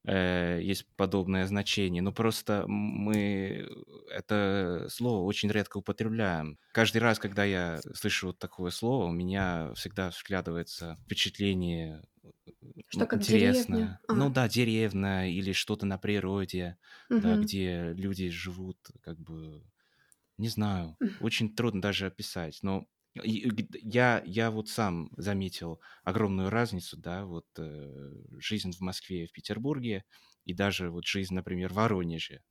э, 0.05 0.59
есть 0.61 0.85
подобное 0.95 1.47
значение, 1.47 2.01
но 2.01 2.11
просто 2.11 2.65
мы 2.67 3.67
это 4.11 4.87
слово 4.89 5.23
очень 5.25 5.49
редко 5.49 5.77
употребляем. 5.77 6.59
Каждый 6.71 6.97
раз, 6.99 7.19
когда 7.19 7.43
я 7.45 7.79
слышу 7.93 8.27
вот 8.27 8.39
такое 8.39 8.71
слово, 8.71 9.05
у 9.05 9.11
меня 9.11 9.73
всегда 9.75 10.09
взглядывается 10.09 10.97
впечатление 11.05 12.03
Что 12.87 13.05
ну, 13.05 13.07
как 13.07 13.21
интересно. 13.21 13.21
деревня. 13.21 13.99
Ну 14.11 14.29
А, 14.29 14.29
да, 14.29 14.47
деревня 14.47 15.29
или 15.29 15.51
что-то 15.53 15.85
на 15.85 15.97
природе, 15.97 16.77
да, 17.15 17.37
мгм. 17.37 17.37
где 17.37 17.93
люди 17.93 18.29
живут, 18.29 18.77
как 19.01 19.19
бы, 19.19 19.63
не 20.37 20.49
знаю, 20.49 20.99
очень 21.19 21.55
трудно 21.55 21.81
даже 21.81 22.07
описать. 22.07 22.59
Но 22.63 22.87
я, 23.15 24.23
я 24.25 24.51
вот 24.51 24.69
сам 24.69 25.09
заметил 25.17 25.79
огромную 26.03 26.49
разницу, 26.49 26.97
да, 26.97 27.25
вот 27.25 27.45
э, 27.57 28.11
жизнь 28.39 28.71
в 28.71 28.81
Москве 28.81 29.23
и 29.23 29.27
в 29.27 29.31
Петербурге, 29.31 30.03
и 30.45 30.53
даже 30.53 30.89
вот 30.89 31.05
жизнь, 31.05 31.33
например, 31.33 31.71
в 31.71 31.75
Воронеже. 31.75 32.41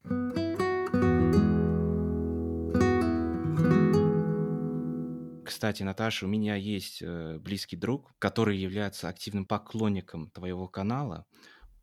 Кстати, 5.44 5.82
Наташа, 5.82 6.26
у 6.26 6.28
меня 6.28 6.56
есть 6.56 7.02
э, 7.02 7.38
близкий 7.38 7.76
друг, 7.76 8.12
который 8.18 8.56
является 8.56 9.08
активным 9.08 9.44
поклонником 9.44 10.30
твоего 10.30 10.66
канала. 10.66 11.26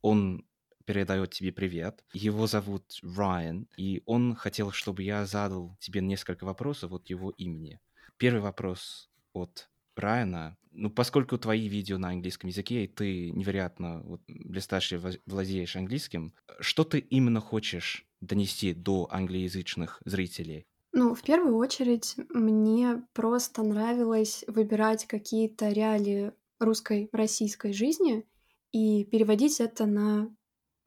Он 0.02 0.46
передает 0.90 1.30
тебе 1.30 1.52
привет. 1.52 2.04
Его 2.14 2.48
зовут 2.48 3.00
Райан, 3.04 3.68
и 3.78 4.02
он 4.08 4.34
хотел, 4.34 4.72
чтобы 4.72 5.04
я 5.04 5.28
задал 5.28 5.78
тебе 5.80 6.02
несколько 6.02 6.46
вопросов 6.46 6.92
от 6.92 7.12
его 7.12 7.30
имени. 7.30 7.80
Первый 8.18 8.42
вопрос 8.42 9.08
от 9.34 9.70
Брайана. 9.96 10.58
Ну, 10.72 10.90
поскольку 10.90 11.38
твои 11.38 11.68
видео 11.68 12.00
на 12.00 12.08
английском 12.10 12.50
языке, 12.50 12.86
и 12.86 12.88
ты 12.88 13.30
невероятно 13.30 14.02
вот, 14.02 14.22
блестяще 14.28 15.00
владеешь 15.28 15.76
английским, 15.76 16.34
что 16.60 16.84
ты 16.84 16.98
именно 16.98 17.40
хочешь 17.40 18.08
донести 18.20 18.74
до 18.74 19.08
англоязычных 19.12 20.02
зрителей? 20.06 20.66
Ну, 20.92 21.14
в 21.14 21.22
первую 21.22 21.58
очередь, 21.58 22.16
мне 22.30 23.04
просто 23.14 23.62
нравилось 23.62 24.44
выбирать 24.48 25.06
какие-то 25.06 25.70
реалии 25.70 26.32
русской, 26.58 27.10
российской 27.12 27.74
жизни 27.74 28.26
и 28.72 29.06
переводить 29.06 29.60
это 29.60 29.86
на 29.86 30.32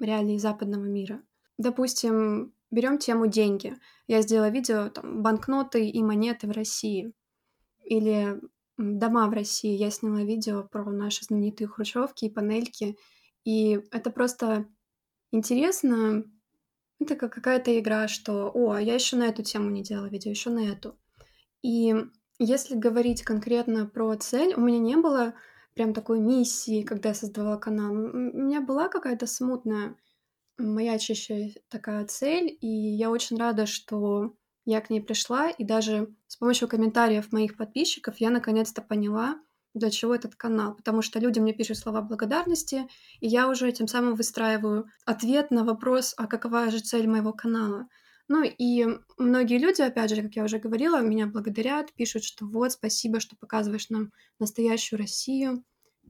реалии 0.05 0.39
западного 0.39 0.85
мира. 0.85 1.23
Допустим, 1.59 2.55
берем 2.71 2.99
тему 2.99 3.27
деньги. 3.27 3.77
Я 4.07 4.23
сделала 4.23 4.49
видео 4.49 4.89
там 4.89 5.23
банкноты 5.23 5.89
и 5.89 6.03
монеты 6.03 6.47
в 6.47 6.53
России. 6.53 7.13
Или 7.85 8.41
дома 8.79 9.29
в 9.29 9.33
России. 9.33 9.77
Я 9.77 9.91
сняла 9.91 10.23
видео 10.23 10.65
про 10.65 10.85
наши 10.91 11.25
знаменитые 11.25 11.69
хрущевки 11.69 12.25
и 12.25 12.31
панельки. 12.31 12.97
И 13.45 13.81
это 13.91 14.11
просто 14.11 14.67
интересно. 15.31 16.25
Это 16.99 17.17
как 17.17 17.33
какая-то 17.33 17.79
игра, 17.79 18.09
что 18.09 18.51
«О, 18.55 18.77
я 18.79 18.95
еще 18.95 19.17
на 19.17 19.25
эту 19.25 19.43
тему 19.43 19.71
не 19.71 19.83
делала 19.83 20.07
видео, 20.07 20.31
еще 20.31 20.51
на 20.51 20.61
эту». 20.61 20.97
И 21.63 21.95
если 22.39 22.77
говорить 22.77 23.23
конкретно 23.23 23.87
про 23.87 24.15
цель, 24.17 24.55
у 24.55 24.61
меня 24.61 24.79
не 24.79 24.97
было 24.97 25.35
прям 25.75 25.95
такой 25.95 26.21
миссии, 26.21 26.83
когда 26.83 27.11
я 27.11 27.15
создавала 27.15 27.57
канал. 27.57 27.93
У 27.93 27.97
меня 27.97 28.61
была 28.61 28.89
какая-то 28.89 29.27
смутная 29.27 29.97
маячащая 30.59 31.55
такая 31.69 32.07
цель, 32.07 32.57
и 32.61 32.67
я 32.67 33.11
очень 33.11 33.39
рада, 33.39 33.67
что 33.67 34.35
я 34.65 34.81
к 34.81 34.91
ней 34.91 35.01
пришла, 35.01 35.51
и 35.51 35.65
даже 35.65 36.15
с 36.29 36.37
помощью 36.37 36.69
комментариев 36.69 37.33
моих 37.33 37.57
подписчиков 37.57 38.17
я 38.19 38.31
наконец-то 38.31 38.83
поняла, 38.83 39.41
для 39.75 39.91
чего 39.91 40.15
этот 40.15 40.35
канал, 40.35 40.75
потому 40.75 41.01
что 41.03 41.19
люди 41.19 41.39
мне 41.39 41.55
пишут 41.55 41.79
слова 41.79 42.03
благодарности, 42.03 42.89
и 43.21 43.27
я 43.27 43.49
уже 43.49 43.73
тем 43.73 43.89
самым 43.89 44.15
выстраиваю 44.15 44.87
ответ 45.07 45.51
на 45.51 45.65
вопрос, 45.65 46.15
а 46.19 46.27
какова 46.27 46.71
же 46.71 46.81
цель 46.81 47.09
моего 47.09 47.33
канала. 47.33 47.89
Ну 48.33 48.45
и 48.45 48.87
многие 49.19 49.59
люди, 49.59 49.83
опять 49.83 50.09
же, 50.09 50.23
как 50.23 50.35
я 50.37 50.45
уже 50.45 50.59
говорила, 50.59 51.03
меня 51.03 51.27
благодарят, 51.27 51.93
пишут, 51.93 52.25
что 52.25 52.47
вот, 52.47 52.73
спасибо, 52.73 53.21
что 53.21 53.37
показываешь 53.37 53.91
нам 53.91 54.11
настоящую 54.39 55.01
Россию. 55.01 55.63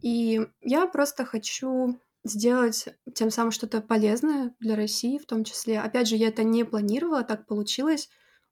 И 0.02 0.40
я 0.60 0.86
просто 0.86 1.24
хочу 1.24 1.98
сделать 2.22 2.86
тем 3.12 3.32
самым 3.32 3.50
что-то 3.50 3.80
полезное 3.80 4.54
для 4.60 4.76
России 4.76 5.18
в 5.18 5.26
том 5.26 5.42
числе. 5.42 5.80
Опять 5.80 6.06
же, 6.06 6.14
я 6.14 6.28
это 6.28 6.44
не 6.44 6.62
планировала, 6.62 7.24
так 7.24 7.48
получилось, 7.48 8.08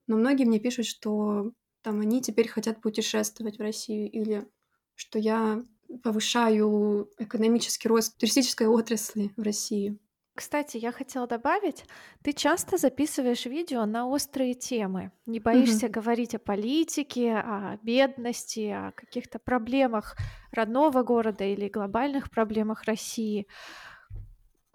но 0.08 0.16
многие 0.16 0.46
мне 0.46 0.58
пишут, 0.58 0.86
что 0.86 1.52
там 1.82 2.00
они 2.00 2.20
теперь 2.20 2.48
хотят 2.48 2.82
путешествовать 2.82 3.58
в 3.58 3.62
Россию 3.62 4.10
или 4.10 4.48
что 4.96 5.20
я 5.20 5.62
повышаю 6.02 7.08
экономический 7.18 7.86
рост 7.86 8.18
туристической 8.18 8.66
отрасли 8.66 9.32
в 9.36 9.42
России. 9.42 9.96
Кстати, 10.34 10.76
я 10.76 10.92
хотела 10.92 11.26
добавить, 11.26 11.84
ты 12.22 12.32
часто 12.32 12.78
записываешь 12.78 13.46
видео 13.46 13.84
на 13.84 14.06
острые 14.06 14.54
темы. 14.54 15.12
Не 15.26 15.40
боишься 15.40 15.86
mm-hmm. 15.86 15.90
говорить 15.90 16.34
о 16.34 16.38
политике, 16.38 17.34
о 17.34 17.78
бедности, 17.82 18.68
о 18.68 18.92
каких-то 18.92 19.38
проблемах 19.38 20.16
родного 20.52 21.02
города 21.02 21.44
или 21.44 21.68
глобальных 21.68 22.30
проблемах 22.30 22.84
России. 22.84 23.46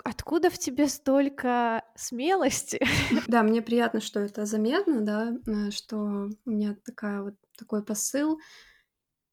Откуда 0.03 0.51
в 0.51 0.57
тебе 0.59 0.87
столько 0.87 1.83
смелости? 1.95 2.79
Да, 3.27 3.41
мне 3.41 3.61
приятно, 3.61 4.01
что 4.01 4.19
это 4.19 4.45
заметно, 4.45 5.01
да, 5.01 5.33
э, 5.47 5.71
что 5.71 6.29
у 6.45 6.49
меня 6.49 6.75
такая 6.85 7.23
вот 7.23 7.35
такой 7.57 7.83
посыл. 7.83 8.39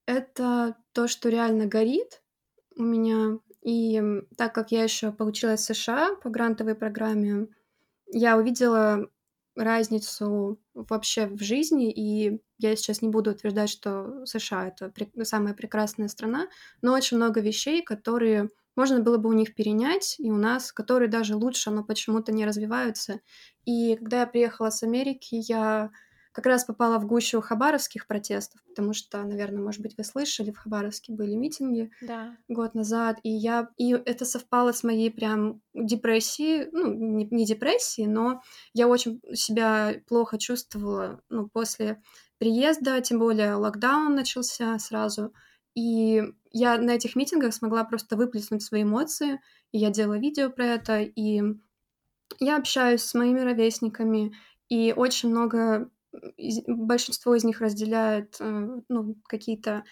Это 0.06 0.76
то, 0.92 1.08
что 1.08 1.28
реально 1.28 1.66
горит 1.66 2.22
у 2.76 2.82
меня 2.82 3.38
и 3.62 4.02
так 4.36 4.54
как 4.54 4.72
я 4.72 4.82
еще 4.84 5.12
получилась 5.12 5.60
в 5.62 5.74
США 5.74 6.16
по 6.22 6.30
грантовой 6.30 6.74
программе, 6.74 7.48
я 8.12 8.36
увидела 8.38 9.08
разницу 9.56 10.60
вообще 10.74 11.26
в 11.26 11.42
жизни, 11.42 11.92
и 11.92 12.40
я 12.58 12.76
сейчас 12.76 13.02
не 13.02 13.08
буду 13.08 13.32
утверждать, 13.32 13.68
что 13.70 14.24
США 14.26 14.68
это 14.68 14.92
самая 15.24 15.54
прекрасная 15.54 16.08
страна, 16.08 16.48
но 16.80 16.94
очень 16.94 17.18
много 17.18 17.40
вещей, 17.40 17.82
которые 17.82 18.50
можно 18.76 19.00
было 19.00 19.18
бы 19.18 19.28
у 19.28 19.34
них 19.34 19.54
перенять, 19.54 20.16
и 20.18 20.30
у 20.30 20.36
нас, 20.36 20.72
которые 20.72 21.08
даже 21.08 21.36
лучше, 21.36 21.70
но 21.70 21.84
почему-то 21.84 22.32
не 22.32 22.46
развиваются. 22.46 23.20
И 23.66 23.96
когда 23.96 24.20
я 24.20 24.26
приехала 24.26 24.70
с 24.70 24.82
Америки, 24.82 25.34
я 25.48 25.90
как 26.32 26.46
раз 26.46 26.64
попала 26.64 26.98
в 26.98 27.06
гущу 27.06 27.40
хабаровских 27.40 28.06
протестов, 28.06 28.62
потому 28.64 28.94
что, 28.94 29.22
наверное, 29.22 29.62
может 29.62 29.82
быть, 29.82 29.96
вы 29.96 30.04
слышали, 30.04 30.50
в 30.50 30.58
Хабаровске 30.58 31.12
были 31.12 31.34
митинги 31.34 31.90
да. 32.00 32.36
год 32.48 32.74
назад, 32.74 33.18
и 33.22 33.30
я 33.30 33.68
и 33.76 33.92
это 33.92 34.24
совпало 34.24 34.72
с 34.72 34.82
моей 34.82 35.10
прям 35.10 35.60
депрессией, 35.74 36.68
ну 36.72 36.92
не, 36.92 37.26
не 37.30 37.44
депрессией, 37.44 38.08
но 38.08 38.42
я 38.72 38.88
очень 38.88 39.20
себя 39.34 39.94
плохо 40.08 40.38
чувствовала, 40.38 41.20
ну 41.28 41.48
после 41.48 42.02
приезда, 42.38 43.00
тем 43.02 43.18
более 43.18 43.54
локдаун 43.54 44.14
начался 44.14 44.78
сразу, 44.78 45.34
и 45.74 46.22
я 46.50 46.78
на 46.78 46.92
этих 46.92 47.14
митингах 47.14 47.54
смогла 47.54 47.84
просто 47.84 48.16
выплеснуть 48.16 48.62
свои 48.62 48.82
эмоции, 48.82 49.40
и 49.70 49.78
я 49.78 49.90
делала 49.90 50.18
видео 50.18 50.50
про 50.50 50.66
это, 50.66 51.00
и 51.00 51.42
я 52.40 52.56
общаюсь 52.56 53.02
с 53.02 53.14
моими 53.14 53.40
ровесниками, 53.40 54.34
и 54.68 54.92
очень 54.96 55.30
много 55.30 55.90
большинство 56.66 57.34
из 57.34 57.44
них 57.44 57.60
разделяет 57.60 58.36
э, 58.40 58.80
ну, 58.88 59.16
какие-то 59.24 59.84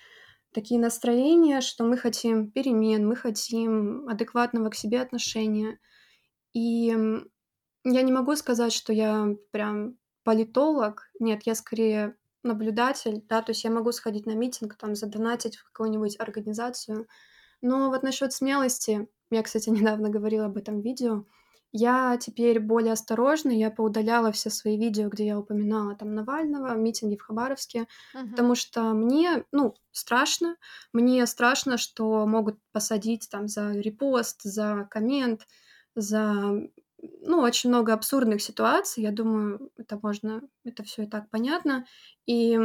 такие 0.52 0.80
настроения, 0.80 1.61
что 1.61 1.85
мы 1.85 1.96
хотим 1.96 2.50
перемен, 2.50 3.06
мы 3.06 3.16
хотим 3.16 4.09
адекватного 4.09 4.70
к 4.70 4.74
себе 4.74 5.00
отношения. 5.00 5.78
И 6.52 6.87
я 7.85 8.02
не 8.02 8.12
могу 8.12 8.35
сказать, 8.37 8.72
что 8.72 8.92
я 8.92 9.28
прям 9.52 9.96
политолог. 10.24 11.09
Нет, 11.20 11.42
я 11.44 11.54
скорее 11.54 12.16
наблюдатель, 12.42 13.22
да, 13.28 13.42
то 13.42 13.50
есть 13.50 13.64
я 13.64 13.70
могу 13.70 13.92
сходить 13.92 14.26
на 14.26 14.35
митинг, 14.35 14.76
там, 14.76 14.94
задонатить 14.94 15.56
в 15.56 15.64
какую-нибудь 15.64 16.18
организацию. 16.18 17.06
Но 17.62 17.90
вот 17.90 18.02
насчет 18.02 18.33
смелости, 18.33 19.09
я, 19.30 19.42
кстати, 19.42 19.68
недавно 19.70 20.09
говорила 20.09 20.46
об 20.46 20.56
этом 20.56 20.80
видео, 20.80 21.26
я 21.72 22.16
теперь 22.16 22.59
более 22.59 22.92
осторожна, 22.92 23.50
я 23.50 23.70
поудаляла 23.70 24.33
все 24.33 24.50
свои 24.50 24.76
видео, 24.76 25.09
где 25.09 25.26
я 25.26 25.38
упоминала 25.38 25.94
там 25.94 26.14
Навального, 26.14 26.74
митинги 26.74 27.16
в 27.16 27.22
Хабаровске, 27.22 27.87
uh-huh. 28.14 28.30
потому 28.30 28.54
что 28.54 28.92
мне, 28.92 29.44
ну, 29.52 29.74
страшно, 29.92 30.56
мне 30.92 31.24
страшно, 31.26 31.78
что 31.78 32.26
могут 32.26 32.59
посадить 32.72 33.28
там 33.30 33.46
за 33.46 33.72
репост, 33.72 34.42
за 34.42 34.88
коммент, 34.90 35.46
за, 35.94 36.68
ну, 36.98 37.40
очень 37.40 37.70
много 37.70 37.92
абсурдных 37.92 38.42
ситуаций, 38.42 39.04
я 39.04 39.12
думаю, 39.12 39.70
это 39.76 39.98
можно, 40.02 40.42
это 40.64 40.83
все 40.83 41.04
и 41.04 41.06
так 41.06 41.30
понятно, 41.30 41.87
и 42.26 42.59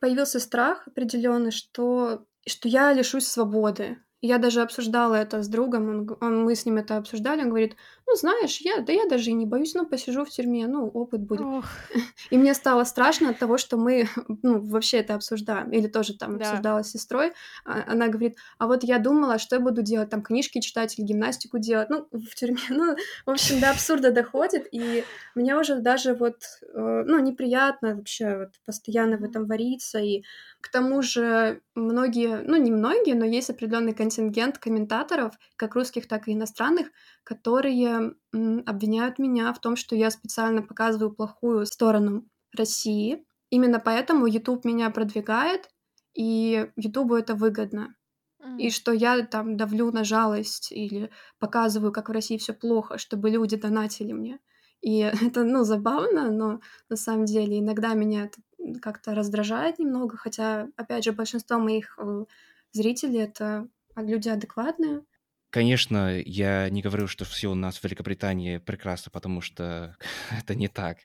появился 0.00 0.40
страх 0.40 0.88
определенный, 0.88 1.52
что, 1.52 2.26
что 2.46 2.68
я 2.68 2.92
лишусь 2.92 3.28
свободы, 3.28 3.98
я 4.20 4.38
даже 4.38 4.62
обсуждала 4.62 5.14
это 5.14 5.42
с 5.42 5.48
другом, 5.48 5.88
он, 5.88 6.16
он, 6.20 6.44
мы 6.44 6.54
с 6.54 6.66
ним 6.66 6.76
это 6.76 6.96
обсуждали, 6.96 7.42
он 7.42 7.50
говорит, 7.50 7.76
ну, 8.06 8.14
знаешь, 8.14 8.58
я, 8.62 8.80
да 8.80 8.92
я 8.92 9.06
даже 9.06 9.30
и 9.30 9.34
не 9.34 9.46
боюсь, 9.46 9.74
ну, 9.74 9.86
посижу 9.86 10.24
в 10.24 10.30
тюрьме, 10.30 10.66
ну, 10.66 10.88
опыт 10.88 11.20
будет. 11.20 11.42
Ох. 11.42 11.64
И 12.30 12.38
мне 12.38 12.54
стало 12.54 12.84
страшно 12.84 13.30
от 13.30 13.38
того, 13.38 13.58
что 13.58 13.76
мы, 13.76 14.08
ну, 14.42 14.60
вообще 14.60 14.98
это 14.98 15.14
обсуждаем, 15.14 15.70
или 15.70 15.86
тоже 15.86 16.16
там 16.16 16.38
да. 16.38 16.46
обсуждала 16.46 16.82
с 16.82 16.90
сестрой, 16.90 17.32
а, 17.64 17.84
она 17.86 18.08
говорит, 18.08 18.36
а 18.58 18.66
вот 18.66 18.82
я 18.82 18.98
думала, 18.98 19.38
что 19.38 19.56
я 19.56 19.60
буду 19.60 19.82
делать, 19.82 20.10
там, 20.10 20.22
книжки 20.22 20.60
читать 20.60 20.98
или 20.98 21.06
гимнастику 21.06 21.58
делать, 21.58 21.90
ну, 21.90 22.08
в 22.12 22.34
тюрьме, 22.34 22.58
ну, 22.70 22.96
в 23.26 23.30
общем, 23.30 23.60
до 23.60 23.70
абсурда 23.70 24.10
доходит, 24.10 24.66
и 24.72 25.04
мне 25.34 25.56
уже 25.56 25.76
даже 25.76 26.14
вот, 26.14 26.38
э, 26.62 27.04
ну, 27.06 27.20
неприятно 27.20 27.94
вообще 27.94 28.38
вот 28.38 28.50
постоянно 28.64 29.18
в 29.18 29.22
этом 29.22 29.46
вариться, 29.46 29.98
и 30.00 30.24
к 30.60 30.70
тому 30.70 31.02
же 31.02 31.60
многие, 31.74 32.42
ну 32.44 32.56
не 32.56 32.70
многие, 32.70 33.14
но 33.14 33.24
есть 33.24 33.50
определенный 33.50 33.94
контингент 34.08 34.58
комментаторов, 34.58 35.38
как 35.56 35.74
русских, 35.74 36.08
так 36.08 36.28
и 36.28 36.32
иностранных, 36.32 36.88
которые 37.24 38.14
обвиняют 38.32 39.18
меня 39.18 39.52
в 39.52 39.60
том, 39.60 39.76
что 39.76 39.94
я 39.94 40.10
специально 40.10 40.62
показываю 40.62 41.14
плохую 41.14 41.66
сторону 41.66 42.24
России. 42.56 43.24
Именно 43.50 43.80
поэтому 43.80 44.26
YouTube 44.26 44.64
меня 44.64 44.90
продвигает, 44.90 45.68
и 46.14 46.70
YouTube 46.76 47.12
это 47.12 47.34
выгодно. 47.34 47.94
Mm. 48.40 48.58
И 48.58 48.70
что 48.70 48.92
я 48.92 49.24
там 49.26 49.56
давлю 49.56 49.92
на 49.92 50.04
жалость 50.04 50.72
или 50.72 51.10
показываю, 51.38 51.92
как 51.92 52.08
в 52.08 52.12
России 52.12 52.38
все 52.38 52.54
плохо, 52.54 52.98
чтобы 52.98 53.30
люди 53.30 53.56
донатили 53.56 54.12
мне. 54.12 54.38
И 54.80 55.00
это, 55.26 55.44
ну, 55.44 55.64
забавно, 55.64 56.30
но 56.30 56.60
на 56.88 56.96
самом 56.96 57.26
деле 57.26 57.58
иногда 57.58 57.94
меня 57.94 58.24
это 58.24 58.40
как-то 58.80 59.14
раздражает 59.14 59.78
немного, 59.78 60.16
хотя, 60.16 60.68
опять 60.76 61.04
же, 61.04 61.12
большинство 61.12 61.58
моих 61.58 61.98
э, 61.98 62.24
зрителей— 62.72 63.18
это 63.20 63.68
люди 64.02 64.28
адекватные. 64.28 65.02
Конечно, 65.50 66.20
я 66.20 66.68
не 66.68 66.82
говорю, 66.82 67.06
что 67.06 67.24
все 67.24 67.50
у 67.50 67.54
нас 67.54 67.78
в 67.78 67.84
Великобритании 67.84 68.58
прекрасно, 68.58 69.10
потому 69.10 69.40
что 69.40 69.96
это 70.38 70.54
не 70.54 70.68
так, 70.68 70.98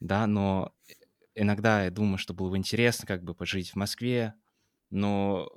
да, 0.00 0.26
но 0.26 0.74
иногда 1.34 1.84
я 1.84 1.90
думаю, 1.90 2.18
что 2.18 2.34
было 2.34 2.50
бы 2.50 2.56
интересно 2.56 3.06
как 3.06 3.22
бы 3.22 3.34
пожить 3.34 3.70
в 3.70 3.76
Москве, 3.76 4.34
но 4.90 5.48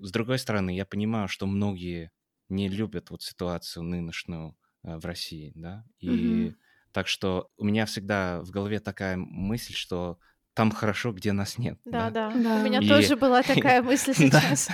с 0.00 0.10
другой 0.10 0.38
стороны, 0.38 0.74
я 0.74 0.84
понимаю, 0.84 1.28
что 1.28 1.46
многие 1.46 2.10
не 2.48 2.68
любят 2.68 3.10
вот 3.10 3.22
ситуацию 3.22 3.82
нынешнюю 3.84 4.56
э, 4.82 4.96
в 4.96 5.04
России, 5.04 5.52
да, 5.54 5.84
и 5.98 6.08
mm-hmm. 6.08 6.54
так 6.92 7.06
что 7.06 7.50
у 7.56 7.64
меня 7.64 7.86
всегда 7.86 8.40
в 8.42 8.50
голове 8.50 8.80
такая 8.80 9.16
мысль, 9.16 9.74
что 9.74 10.18
там 10.54 10.72
хорошо, 10.72 11.12
где 11.12 11.30
нас 11.32 11.58
нет. 11.58 11.78
Да, 11.84 12.10
да. 12.10 12.30
да. 12.30 12.42
да. 12.42 12.54
У 12.56 12.64
меня 12.64 12.80
и... 12.80 12.88
тоже 12.88 13.16
была 13.16 13.42
такая 13.44 13.82
мысль 13.82 14.14
сейчас. 14.16 14.68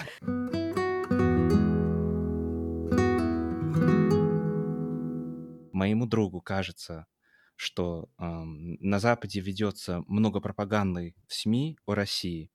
Моему 5.84 6.06
другу 6.06 6.40
кажется, 6.40 7.06
что 7.56 8.08
э, 8.18 8.24
на 8.24 8.98
Западе 8.98 9.40
ведется 9.40 10.02
много 10.06 10.40
пропаганды 10.40 11.14
в 11.28 11.34
СМИ 11.34 11.76
о 11.84 11.94
России, 11.94 12.50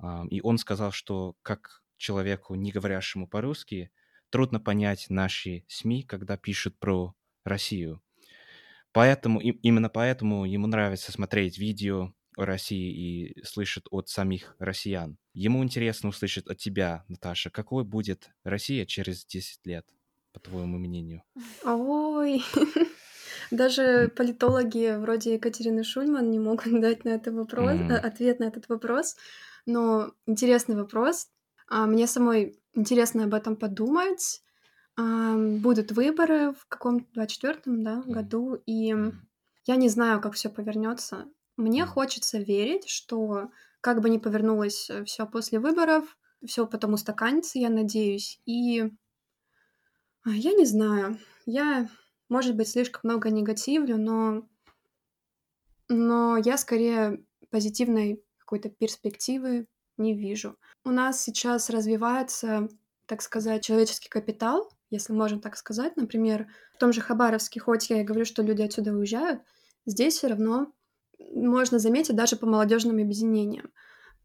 э, 0.00 0.06
и 0.30 0.40
он 0.40 0.56
сказал, 0.56 0.92
что 0.92 1.34
как 1.42 1.82
человеку, 1.96 2.54
не 2.54 2.70
говорящему 2.70 3.26
по-русски, 3.26 3.90
трудно 4.28 4.60
понять 4.60 5.06
наши 5.08 5.64
СМИ, 5.66 6.04
когда 6.04 6.36
пишут 6.36 6.78
про 6.78 7.12
Россию. 7.42 8.00
Поэтому, 8.92 9.40
и, 9.40 9.48
именно 9.48 9.88
поэтому 9.88 10.44
ему 10.44 10.68
нравится 10.68 11.10
смотреть 11.10 11.58
видео 11.58 12.14
о 12.36 12.44
России 12.44 12.92
и 12.92 13.42
слышать 13.42 13.86
от 13.90 14.08
самих 14.08 14.54
россиян. 14.60 15.18
Ему 15.32 15.64
интересно 15.64 16.10
услышать 16.10 16.46
от 16.46 16.58
тебя, 16.58 17.04
Наташа, 17.08 17.50
какой 17.50 17.82
будет 17.82 18.30
Россия 18.44 18.86
через 18.86 19.24
10 19.24 19.66
лет, 19.66 19.88
по 20.32 20.40
твоему 20.40 20.78
мнению? 20.78 21.22
Ой, 21.64 22.42
даже 23.50 24.12
политологи 24.16 24.96
вроде 24.98 25.34
Екатерины 25.34 25.84
Шульман 25.84 26.30
не 26.30 26.38
могут 26.38 26.70
дать 26.80 27.04
на 27.04 27.10
этот 27.10 27.34
вопрос, 27.34 27.72
mm-hmm. 27.72 27.96
ответ 27.96 28.40
на 28.40 28.44
этот 28.44 28.68
вопрос. 28.68 29.16
Но 29.66 30.12
интересный 30.26 30.76
вопрос. 30.76 31.28
А, 31.68 31.86
мне 31.86 32.06
самой 32.06 32.58
интересно 32.74 33.24
об 33.24 33.34
этом 33.34 33.56
подумать. 33.56 34.42
Будут 34.96 35.92
выборы 35.92 36.52
в 36.52 36.66
каком-то 36.68 37.06
24-м 37.22 37.82
да, 37.82 38.02
году, 38.04 38.60
и 38.66 38.94
я 39.64 39.76
не 39.76 39.88
знаю, 39.88 40.20
как 40.20 40.34
все 40.34 40.50
повернется. 40.50 41.26
Мне 41.56 41.86
хочется 41.86 42.38
верить, 42.38 42.88
что 42.88 43.50
как 43.80 44.00
бы 44.00 44.10
ни 44.10 44.18
повернулось 44.18 44.90
э, 44.90 45.04
все 45.04 45.26
после 45.26 45.58
выборов, 45.58 46.16
все 46.44 46.66
потом 46.66 46.94
устаканится, 46.94 47.58
я 47.58 47.70
надеюсь. 47.70 48.40
И 48.46 48.82
а, 48.82 48.90
я 50.26 50.52
не 50.52 50.66
знаю, 50.66 51.18
я, 51.46 51.88
может 52.28 52.56
быть, 52.56 52.68
слишком 52.68 53.00
много 53.04 53.30
негативлю, 53.30 53.96
но, 53.96 54.46
но 55.88 56.36
я 56.36 56.56
скорее 56.56 57.24
позитивной 57.50 58.22
какой-то 58.38 58.68
перспективы 58.68 59.66
не 59.96 60.14
вижу. 60.14 60.56
У 60.84 60.90
нас 60.90 61.22
сейчас 61.22 61.70
развивается, 61.70 62.68
так 63.06 63.22
сказать, 63.22 63.64
человеческий 63.64 64.08
капитал, 64.08 64.70
если 64.90 65.12
можно 65.12 65.40
так 65.40 65.56
сказать. 65.56 65.96
Например, 65.96 66.48
в 66.74 66.78
том 66.78 66.92
же 66.92 67.00
Хабаровске, 67.00 67.60
хоть 67.60 67.90
я 67.90 68.00
и 68.00 68.04
говорю, 68.04 68.24
что 68.24 68.42
люди 68.42 68.62
отсюда 68.62 68.92
уезжают, 68.92 69.42
здесь 69.86 70.14
все 70.16 70.28
равно 70.28 70.72
можно 71.34 71.78
заметить 71.78 72.16
даже 72.16 72.36
по 72.36 72.46
молодежным 72.46 72.96
объединениям. 72.96 73.70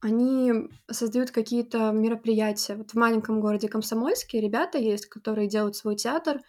Они 0.06 0.70
создают 0.88 1.32
какие-то 1.32 1.90
мероприятия. 1.90 2.76
Вот 2.76 2.92
в 2.92 2.94
маленьком 2.94 3.42
городе 3.42 3.68
Комсомольске 3.68 4.40
ребята 4.40 4.78
есть, 4.78 5.08
которые 5.08 5.48
делают 5.48 5.76
свой 5.76 5.96
театр, 5.96 6.42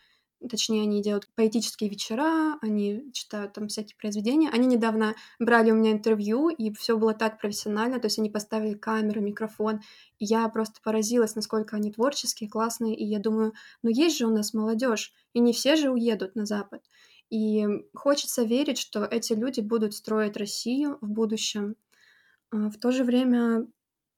точнее, 0.47 0.83
они 0.83 1.03
делают 1.03 1.27
поэтические 1.35 1.89
вечера, 1.89 2.59
они 2.61 3.11
читают 3.15 3.55
там 3.55 3.69
всякие 3.69 3.97
произведения. 3.97 4.51
Они 4.51 4.67
недавно 4.67 5.15
брали 5.39 5.71
у 5.71 5.75
меня 5.75 5.93
интервью, 5.93 6.51
и 6.51 6.71
все 6.75 6.99
было 6.99 7.15
так 7.15 7.41
профессионально, 7.41 7.99
то 7.99 8.09
есть 8.09 8.19
они 8.19 8.29
поставили 8.29 8.75
камеру, 8.75 9.23
микрофон, 9.23 9.81
и 10.19 10.27
я 10.27 10.47
просто 10.51 10.83
поразилась, 10.83 11.35
насколько 11.35 11.77
они 11.77 11.91
творческие, 11.91 12.51
классные, 12.51 12.95
и 12.95 13.07
я 13.07 13.21
думаю, 13.21 13.55
ну 13.83 13.89
есть 13.89 14.19
же 14.19 14.27
у 14.27 14.31
нас 14.31 14.53
молодежь, 14.53 15.15
и 15.33 15.41
не 15.41 15.55
все 15.55 15.77
же 15.77 15.89
уедут 15.89 16.35
на 16.35 16.45
Запад. 16.45 16.83
И 17.31 17.67
хочется 17.95 18.43
верить, 18.43 18.77
что 18.77 19.07
эти 19.07 19.33
люди 19.33 19.63
будут 19.63 19.95
строить 19.95 20.37
Россию 20.37 20.99
в 21.01 21.09
будущем. 21.09 21.75
А 22.51 22.71
в 22.71 22.77
то 22.79 22.93
же 22.93 23.05
время 23.05 23.67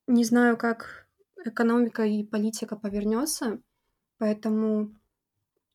не 0.06 0.24
знаю, 0.24 0.56
как 0.56 1.06
экономика 1.44 2.04
и 2.04 2.24
политика 2.24 2.76
повернется, 2.76 3.60
поэтому 4.18 4.94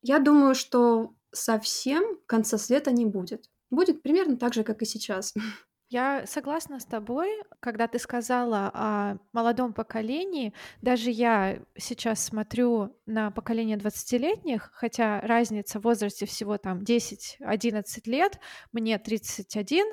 я 0.02 0.18
думаю, 0.18 0.54
что 0.54 1.14
совсем 1.32 2.18
конца 2.26 2.58
света 2.58 2.92
не 2.92 3.06
будет. 3.06 3.48
Будет 3.70 4.02
примерно 4.02 4.36
так 4.36 4.54
же, 4.54 4.64
как 4.64 4.82
и 4.82 4.86
сейчас. 4.86 5.34
Я 5.90 6.26
согласна 6.26 6.80
с 6.80 6.84
тобой, 6.84 7.28
когда 7.60 7.86
ты 7.86 8.00
сказала 8.00 8.70
о 8.74 9.18
молодом 9.32 9.72
поколении. 9.72 10.52
Даже 10.82 11.10
я 11.10 11.60
сейчас 11.76 12.24
смотрю 12.24 12.96
на 13.06 13.30
поколение 13.30 13.76
20-летних, 13.76 14.70
хотя 14.72 15.20
разница 15.20 15.78
в 15.78 15.84
возрасте 15.84 16.26
всего 16.26 16.58
там 16.58 16.80
10-11 16.80 17.84
лет, 18.06 18.40
мне 18.72 18.98
31, 18.98 19.84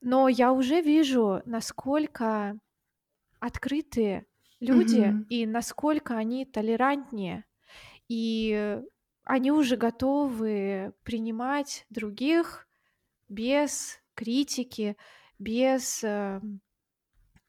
но 0.00 0.28
я 0.28 0.52
уже 0.52 0.80
вижу, 0.80 1.42
насколько 1.44 2.58
открытые 3.40 4.26
люди 4.60 5.00
mm-hmm. 5.00 5.26
и 5.28 5.46
насколько 5.46 6.16
они 6.16 6.44
толерантнее. 6.44 7.44
И 8.08 8.80
они 9.24 9.50
уже 9.50 9.76
готовы 9.76 10.94
принимать 11.02 11.84
других 11.90 12.68
без 13.28 14.00
критики, 14.14 14.96
без 15.38 16.02
э, 16.04 16.40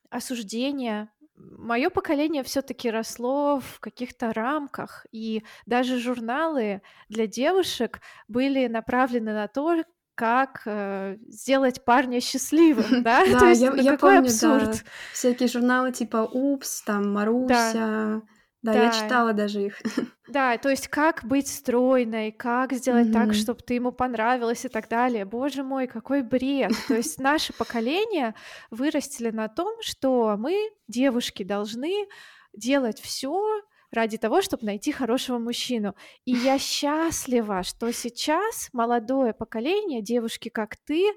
осуждения. 0.10 1.12
Мое 1.36 1.92
поколение 1.92 2.44
все-таки 2.44 2.90
росло 2.90 3.60
в 3.60 3.80
каких-то 3.80 4.34
рамках, 4.34 5.06
и 5.12 5.44
даже 5.68 6.00
журналы 6.00 6.82
для 7.10 7.28
девушек 7.28 8.02
были 8.28 8.66
направлены 8.66 9.34
на 9.34 9.48
то, 9.48 9.84
как 10.18 10.64
э, 10.66 11.18
сделать 11.28 11.86
парня 11.86 12.20
счастливым, 12.20 13.04
да? 13.04 13.24
Да, 13.26 13.40
То 13.40 13.46
есть, 13.46 13.62
я, 13.62 13.72
ну, 13.72 13.82
я 13.82 13.92
какой 13.92 14.16
помню, 14.16 14.28
абсурд. 14.28 14.72
Да, 14.72 14.90
всякие 15.14 15.48
журналы 15.48 15.92
типа 15.92 16.28
«Упс», 16.30 16.82
там 16.82 17.14
«Маруся», 17.14 17.74
да. 17.74 18.22
Да, 18.64 18.74
да, 18.74 18.84
я 18.86 18.92
читала 18.92 19.34
даже 19.34 19.62
их. 19.62 19.82
Да, 20.28 20.58
то 20.58 20.68
есть 20.68 20.90
как 20.90 21.24
быть 21.24 21.48
стройной, 21.48 22.34
как 22.34 22.74
сделать 22.74 23.08
mm-hmm. 23.08 23.14
так, 23.14 23.34
чтобы 23.34 23.62
ты 23.62 23.76
ему 23.76 23.94
понравилась 23.94 24.66
и 24.66 24.68
так 24.68 24.90
далее. 24.90 25.24
Боже 25.24 25.64
мой, 25.64 25.88
какой 25.88 26.22
бред. 26.22 26.74
То 26.90 26.96
есть 26.96 27.18
наше 27.18 27.54
поколение 27.54 28.36
вырастили 28.70 29.30
на 29.30 29.48
том, 29.48 29.82
что 29.82 30.36
мы, 30.38 30.70
девушки, 30.90 31.44
должны 31.44 32.08
делать 32.52 33.00
все 33.00 33.62
ради 33.92 34.18
того, 34.18 34.42
чтобы 34.42 34.66
найти 34.66 34.92
хорошего 34.92 35.40
мужчину. 35.40 35.96
И 36.26 36.32
я 36.32 36.60
счастлива, 36.60 37.64
что 37.64 37.92
сейчас 37.94 38.70
молодое 38.74 39.34
поколение, 39.34 40.02
девушки 40.02 40.50
как 40.50 40.76
ты, 40.78 41.14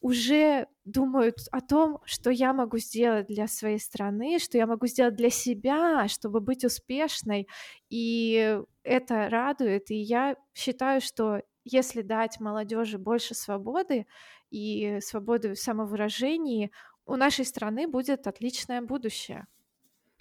уже 0.00 0.66
думают 0.84 1.36
о 1.50 1.60
том, 1.60 2.00
что 2.04 2.30
я 2.30 2.52
могу 2.52 2.78
сделать 2.78 3.26
для 3.26 3.46
своей 3.46 3.78
страны, 3.78 4.38
что 4.38 4.58
я 4.58 4.66
могу 4.66 4.86
сделать 4.86 5.16
для 5.16 5.30
себя, 5.30 6.08
чтобы 6.08 6.40
быть 6.40 6.64
успешной. 6.64 7.48
И 7.90 8.58
это 8.82 9.28
радует. 9.28 9.90
И 9.90 9.96
я 9.96 10.36
считаю, 10.54 11.00
что 11.00 11.42
если 11.64 12.02
дать 12.02 12.40
молодежи 12.40 12.98
больше 12.98 13.34
свободы 13.34 14.06
и 14.50 14.98
свободы 15.00 15.54
в 15.54 15.58
самовыражении, 15.58 16.70
у 17.06 17.16
нашей 17.16 17.44
страны 17.44 17.88
будет 17.88 18.26
отличное 18.26 18.80
будущее. 18.82 19.46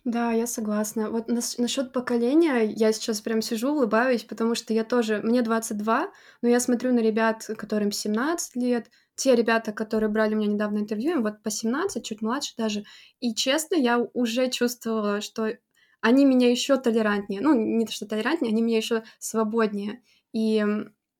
Да, 0.06 0.32
я 0.34 0.48
согласна. 0.48 1.10
Вот 1.10 1.30
нас 1.30 1.58
насчет 1.58 1.94
поколения 1.94 2.64
я 2.66 2.92
сейчас 2.92 3.22
прям 3.22 3.42
сижу, 3.42 3.72
улыбаюсь, 3.72 4.24
потому 4.24 4.54
что 4.54 4.74
я 4.74 4.84
тоже 4.84 5.22
мне 5.24 5.42
22, 5.42 6.12
но 6.42 6.50
я 6.50 6.60
смотрю 6.60 6.94
на 6.94 7.00
ребят, 7.00 7.46
которым 7.58 7.92
17 7.94 8.56
лет, 8.58 8.90
те 9.16 9.34
ребята, 9.36 9.72
которые 9.72 10.10
брали 10.10 10.36
у 10.36 10.38
меня 10.40 10.52
недавно 10.52 10.80
интервью, 10.80 11.14
им 11.14 11.24
вот 11.24 11.42
по 11.42 11.50
17, 11.50 12.04
чуть 12.06 12.22
младше 12.22 12.54
даже. 12.58 12.84
И 13.22 13.34
честно, 13.34 13.76
я 13.76 14.00
уже 14.14 14.50
чувствовала, 14.50 15.22
что 15.22 15.54
они 16.02 16.26
меня 16.26 16.52
еще 16.52 16.76
толерантнее. 16.78 17.40
Ну, 17.40 17.54
не 17.54 17.86
то, 17.86 17.94
что 17.94 18.06
толерантнее, 18.06 18.52
они 18.52 18.62
меня 18.62 18.78
еще 18.78 19.04
свободнее. 19.20 20.02
И 20.34 20.66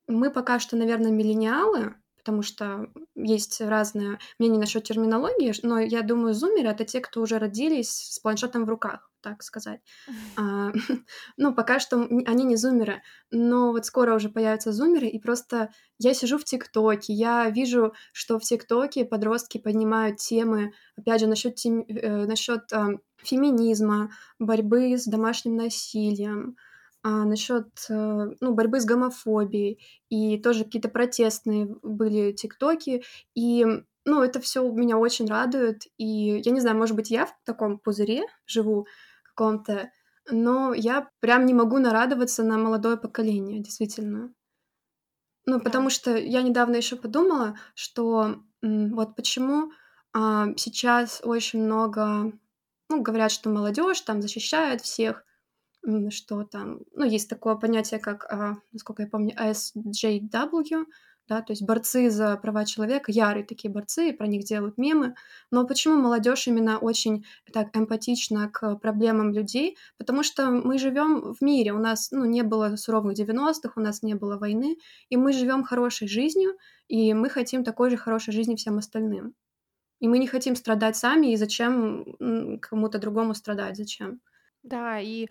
мы 0.08 0.30
пока 0.30 0.58
что, 0.58 0.76
наверное, 0.76 1.10
миллениалы, 1.10 1.94
потому 2.24 2.40
что 2.40 2.88
есть 3.14 3.60
разное 3.60 4.18
мнение 4.38 4.58
насчет 4.58 4.82
терминологии, 4.84 5.52
но 5.62 5.78
я 5.78 6.00
думаю, 6.00 6.32
зумеры— 6.32 6.68
это 6.70 6.86
те, 6.86 7.00
кто 7.00 7.20
уже 7.20 7.38
родились 7.38 7.90
с 7.90 8.18
планшетом 8.18 8.64
в 8.64 8.68
руках, 8.70 9.10
так 9.20 9.42
сказать. 9.42 9.80
А, 10.36 10.72
ну, 11.36 11.54
пока 11.54 11.78
что 11.78 12.08
они 12.26 12.44
не 12.44 12.56
зумеры, 12.56 13.02
но 13.30 13.72
вот 13.72 13.84
скоро 13.84 14.14
уже 14.14 14.30
появятся 14.30 14.72
зумеры, 14.72 15.06
и 15.06 15.20
просто 15.20 15.70
я 15.98 16.14
сижу 16.14 16.38
в 16.38 16.44
ТикТоке, 16.44 17.12
я 17.12 17.50
вижу, 17.50 17.92
что 18.12 18.38
в 18.38 18.42
ТикТоке 18.42 19.04
подростки 19.04 19.58
поднимают 19.58 20.16
темы, 20.16 20.72
опять 20.96 21.20
же, 21.20 21.26
насчет, 21.26 21.56
тем, 21.56 21.80
э, 21.82 22.26
насчет 22.26 22.72
э, 22.72 22.98
феминизма, 23.18 24.10
борьбы 24.38 24.96
с 24.96 25.04
домашним 25.04 25.56
насилием, 25.56 26.56
а, 27.04 27.24
насчет 27.24 27.68
э, 27.90 28.30
ну, 28.40 28.54
борьбы 28.54 28.80
с 28.80 28.86
гомофобией, 28.86 29.80
и 30.10 30.38
тоже 30.38 30.64
какие-то 30.64 30.88
протестные 30.88 31.66
были 31.82 32.32
тиктоки, 32.32 33.04
и 33.34 33.66
ну, 34.06 34.22
это 34.22 34.40
все 34.40 34.68
меня 34.70 34.98
очень 34.98 35.26
радует, 35.28 35.84
и 35.98 36.40
я 36.44 36.52
не 36.52 36.60
знаю, 36.60 36.76
может 36.78 36.96
быть, 36.96 37.10
я 37.10 37.26
в 37.26 37.34
таком 37.44 37.78
пузыре 37.78 38.24
живу 38.46 38.86
каком-то, 39.24 39.90
но 40.30 40.74
я 40.74 41.10
прям 41.20 41.46
не 41.46 41.54
могу 41.54 41.78
нарадоваться 41.78 42.42
на 42.42 42.58
молодое 42.58 42.96
поколение, 42.96 43.60
действительно. 43.60 44.34
Ну, 45.46 45.60
Да. 45.60 45.64
потому 45.64 45.90
что 45.90 46.16
я 46.16 46.42
недавно 46.42 46.76
еще 46.76 46.96
подумала, 46.96 47.58
что 47.74 48.36
вот 48.62 49.14
почему 49.16 49.72
а, 50.14 50.48
сейчас 50.56 51.20
очень 51.24 51.62
много, 51.62 52.32
ну, 52.88 53.02
говорят, 53.02 53.30
что 53.30 53.50
молодежь 53.50 54.00
там 54.00 54.22
защищает 54.22 54.80
всех, 54.80 55.24
что 56.10 56.44
там, 56.44 56.80
ну, 56.92 57.04
есть 57.04 57.28
такое 57.28 57.56
понятие, 57.56 58.00
как, 58.00 58.24
а, 58.30 58.56
насколько 58.72 59.02
я 59.02 59.08
помню, 59.08 59.34
SJW, 59.36 60.86
да, 61.28 61.40
то 61.40 61.52
есть 61.52 61.62
борцы 61.62 62.10
за 62.10 62.36
права 62.36 62.64
человека, 62.66 63.10
ярые 63.10 63.44
такие 63.44 63.72
борцы, 63.72 64.12
про 64.12 64.26
них 64.26 64.44
делают 64.44 64.76
мемы. 64.76 65.14
Но 65.50 65.66
почему 65.66 65.96
молодежь 65.96 66.46
именно 66.48 66.78
очень 66.78 67.24
так 67.52 67.74
эмпатична 67.74 68.48
к 68.50 68.76
проблемам 68.76 69.32
людей? 69.32 69.78
Потому 69.96 70.22
что 70.22 70.50
мы 70.50 70.78
живем 70.78 71.34
в 71.34 71.40
мире, 71.40 71.72
у 71.72 71.78
нас 71.78 72.10
ну, 72.10 72.26
не 72.26 72.42
было 72.42 72.76
суровых 72.76 73.18
90-х, 73.18 73.72
у 73.76 73.80
нас 73.80 74.02
не 74.02 74.14
было 74.14 74.36
войны, 74.36 74.76
и 75.08 75.16
мы 75.16 75.32
живем 75.32 75.64
хорошей 75.64 76.08
жизнью, 76.08 76.56
и 76.88 77.14
мы 77.14 77.30
хотим 77.30 77.64
такой 77.64 77.90
же 77.90 77.96
хорошей 77.96 78.32
жизни 78.34 78.56
всем 78.56 78.76
остальным. 78.76 79.34
И 80.00 80.08
мы 80.08 80.18
не 80.18 80.26
хотим 80.26 80.56
страдать 80.56 80.96
сами, 80.96 81.32
и 81.32 81.36
зачем 81.36 82.58
кому-то 82.60 82.98
другому 82.98 83.34
страдать, 83.34 83.76
зачем? 83.76 84.20
Да, 84.62 84.98
и 84.98 85.28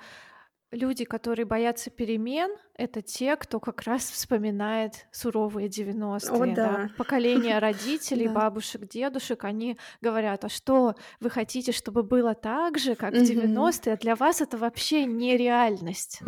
люди, 0.74 1.06
которые 1.06 1.46
боятся 1.46 1.90
перемен, 1.90 2.52
это 2.76 3.02
те, 3.02 3.36
кто 3.36 3.60
как 3.60 3.84
раз 3.84 4.10
вспоминает 4.10 5.06
суровые 5.12 5.68
90-е. 5.70 6.52
О, 6.52 6.56
да. 6.56 6.90
Поколение 6.98 7.60
родителей, 7.60 8.28
Да. 8.28 8.34
бабушек, 8.34 8.88
дедушек, 8.90 9.44
они 9.44 9.78
говорят, 10.02 10.44
а 10.46 10.50
что, 10.50 10.96
вы 11.20 11.30
хотите, 11.30 11.72
чтобы 11.72 12.04
было 12.04 12.34
так 12.34 12.78
же, 12.80 12.96
как 12.96 13.14
в 13.14 13.18
Мгм. 13.18 13.24
90-е? 13.26 13.94
А 13.94 13.98
для 13.98 14.16
вас 14.16 14.42
это 14.42 14.58
вообще 14.58 15.06
нереальность. 15.06 16.22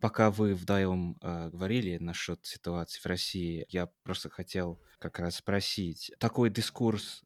Пока 0.00 0.30
вы 0.30 0.54
вдвоем 0.54 1.16
э, 1.22 1.48
говорили 1.48 1.96
насчет 1.96 2.44
ситуации 2.44 3.00
в 3.00 3.06
России, 3.06 3.64
я 3.70 3.86
просто 4.02 4.28
хотел 4.28 4.78
как 4.98 5.18
раз 5.18 5.36
спросить, 5.36 6.12
такой 6.18 6.50
дискурс 6.50 7.24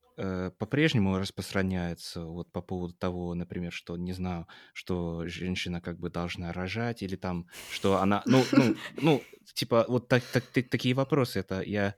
по-прежнему 0.59 1.19
распространяется 1.19 2.25
вот 2.25 2.51
по 2.53 2.61
поводу 2.63 2.95
того, 2.95 3.35
например, 3.35 3.73
что, 3.73 3.97
не 3.97 4.13
знаю, 4.13 4.47
что 4.75 5.27
женщина 5.27 5.81
как 5.81 5.99
бы 5.99 6.11
должна 6.11 6.53
рожать, 6.53 7.03
или 7.03 7.17
там, 7.17 7.47
что 7.73 7.99
она, 7.99 8.23
ну, 8.27 8.45
ну, 8.53 8.75
ну 9.03 9.23
типа, 9.55 9.85
вот 9.89 10.09
так, 10.09 10.23
так, 10.33 10.45
так- 10.53 10.69
такие 10.69 10.95
вопросы, 10.95 11.41
это 11.41 11.63
я... 11.63 11.95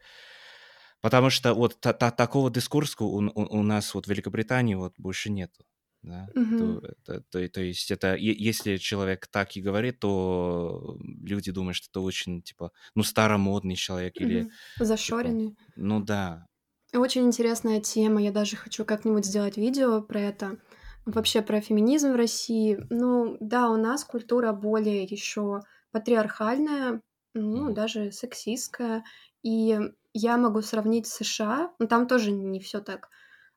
Потому 1.00 1.30
что 1.30 1.54
вот 1.54 1.80
та- 1.80 1.92
та- 1.94 2.10
такого 2.10 2.50
дискурса 2.50 3.04
у, 3.04 3.16
у- 3.24 3.58
у 3.58 3.62
нас 3.62 3.94
вот 3.94 4.06
в 4.06 4.10
Великобритании 4.10 4.74
вот 4.74 4.94
больше 4.98 5.30
нету. 5.30 5.64
Да? 6.02 6.28
Мгм. 6.34 6.58
То, 6.58 6.78
это- 6.86 7.20
то, 7.30 7.48
то 7.48 7.60
есть 7.60 7.90
это 7.90 8.16
если 8.16 8.76
человек 8.76 9.26
так 9.26 9.56
и 9.56 9.62
говорит, 9.62 9.98
то 10.00 10.98
люди 11.22 11.52
думают, 11.52 11.76
что 11.76 11.88
это 11.90 12.00
очень 12.00 12.42
типа 12.42 12.72
ну 12.94 13.02
старомодный 13.02 13.76
человек 13.76 14.16
или 14.16 14.40
Мгм. 14.42 14.50
Зашоренный. 14.78 15.56
ну 15.76 16.00
да. 16.00 16.46
Очень 16.92 17.26
интересная 17.26 17.80
тема. 17.80 18.20
Я 18.20 18.32
даже 18.32 18.56
хочу 18.56 18.84
как-нибудь 18.84 19.24
сделать 19.24 19.56
видео 19.56 20.02
про 20.02 20.20
это. 20.20 20.58
Вообще 21.06 21.40
про 21.40 21.60
феминизм 21.60 22.12
в 22.12 22.16
России. 22.16 22.84
Ну, 22.90 23.36
да, 23.40 23.70
у 23.70 23.76
нас 23.76 24.04
культура 24.04 24.52
более 24.52 25.04
еще 25.04 25.60
патриархальная, 25.92 27.00
ну, 27.34 27.72
даже 27.72 28.10
сексистская. 28.10 29.04
И 29.42 29.78
я 30.12 30.36
могу 30.36 30.62
сравнить 30.62 31.06
с 31.06 31.14
США. 31.24 31.72
Ну, 31.78 31.86
там 31.86 32.08
тоже 32.08 32.32
не 32.32 32.58
все 32.58 32.80
так 32.80 33.08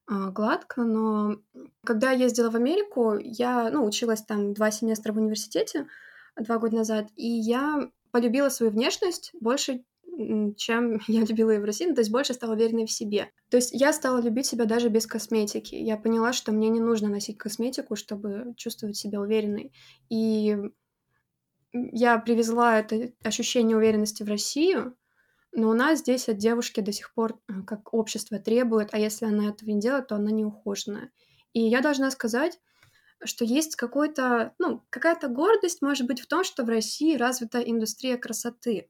а, 0.06 0.30
гладко, 0.32 0.84
но 0.84 1.38
когда 1.86 2.12
я 2.12 2.26
ездила 2.26 2.50
в 2.52 2.56
Америку, 2.56 3.15
я, 3.17 3.69
ну, 3.72 3.86
училась 3.86 4.22
там 4.22 4.54
два 4.54 4.69
семестра 4.69 5.13
в 5.13 5.17
университете 5.17 5.88
два 6.36 6.58
года 6.58 6.78
назад, 6.78 7.08
и 7.15 7.28
я 7.28 7.89
полюбила 8.12 8.50
свою 8.50 8.72
внешность 8.72 9.32
больше, 9.39 9.84
чем 10.58 10.99
я 11.08 11.21
любила 11.21 11.52
ее 11.52 11.60
в 11.60 11.65
России, 11.65 11.86
ну, 11.86 11.95
то 11.95 12.02
есть 12.02 12.12
больше 12.12 12.34
стала 12.34 12.54
уверенной 12.54 12.86
в 12.86 12.91
себе. 12.91 13.32
То 13.49 13.58
есть 13.58 13.71
я 13.73 13.93
стала 13.93 14.21
любить 14.21 14.45
себя 14.45 14.65
даже 14.65 14.89
без 14.89 15.08
косметики. 15.08 15.76
Я 15.76 15.97
поняла, 15.97 16.34
что 16.34 16.52
мне 16.52 16.69
не 16.69 16.80
нужно 16.80 17.10
носить 17.10 17.38
косметику, 17.38 17.95
чтобы 17.95 18.54
чувствовать 18.58 18.97
себя 18.97 19.19
уверенной. 19.21 19.73
И 20.10 20.58
я 21.71 22.19
привезла 22.19 22.80
это 22.80 23.12
ощущение 23.23 23.76
уверенности 23.76 24.23
в 24.23 24.28
Россию, 24.28 24.95
но 25.52 25.69
у 25.69 25.73
нас 25.73 25.99
здесь 25.99 26.30
от 26.30 26.38
девушки 26.38 26.82
до 26.82 26.91
сих 26.91 27.13
пор, 27.13 27.39
э, 27.47 27.62
как 27.65 27.93
общество 27.93 28.39
требует, 28.39 28.89
а 28.91 28.99
если 28.99 29.26
она 29.26 29.49
этого 29.49 29.69
не 29.69 29.80
делает, 29.80 30.08
то 30.08 30.15
она 30.15 30.32
неухоженная. 30.32 31.12
И 31.54 31.62
я 31.62 31.82
должна 31.82 32.10
сказать, 32.10 32.60
что 33.23 33.45
есть 33.45 33.76
какой-то, 33.76 34.54
ну, 34.58 34.84
какая-то 34.89 35.28
гордость, 35.28 35.82
может 35.82 36.08
быть, 36.08 36.19
в 36.19 36.28
том, 36.28 36.43
что 36.43 36.63
в 36.63 36.69
России 36.69 37.15
развита 37.15 37.60
индустрия 37.60 38.17
красоты. 38.17 38.89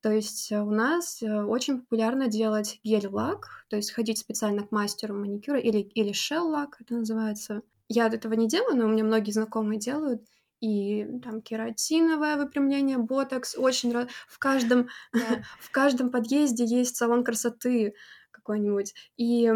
То 0.00 0.12
есть 0.12 0.52
э, 0.52 0.60
у 0.60 0.70
нас 0.70 1.22
э, 1.22 1.42
очень 1.42 1.80
популярно 1.80 2.28
делать 2.28 2.80
гель-лак, 2.84 3.66
то 3.68 3.76
есть 3.76 3.92
ходить 3.92 4.18
специально 4.18 4.66
к 4.66 4.72
мастеру 4.72 5.14
маникюра 5.14 5.58
или, 5.58 5.78
или 5.78 6.12
шелл-лак, 6.12 6.76
это 6.80 6.94
называется. 6.94 7.62
Я 7.88 8.06
этого 8.08 8.34
не 8.34 8.48
делаю, 8.48 8.76
но 8.76 8.86
у 8.86 8.88
меня 8.88 9.04
многие 9.04 9.32
знакомые 9.32 9.78
делают. 9.78 10.22
И 10.60 11.06
там 11.22 11.42
кератиновое 11.42 12.36
выпрямление, 12.36 12.98
ботокс, 12.98 13.56
очень 13.56 13.92
ра- 13.92 14.08
в 14.26 14.38
каждом 14.38 14.88
Да. 15.12 15.42
в 15.60 15.70
каждом 15.70 16.10
подъезде 16.10 16.64
есть 16.64 16.96
салон 16.96 17.24
красоты 17.24 17.94
какой-нибудь. 18.32 18.94
И 19.16 19.52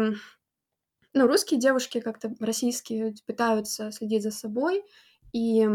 ну, 1.13 1.27
русские 1.27 1.59
девушки 1.59 1.99
как-то 1.99 2.33
российские 2.39 3.13
пытаются 3.25 3.91
следить 3.91 4.23
за 4.23 4.31
собой. 4.31 4.83
И 5.33 5.67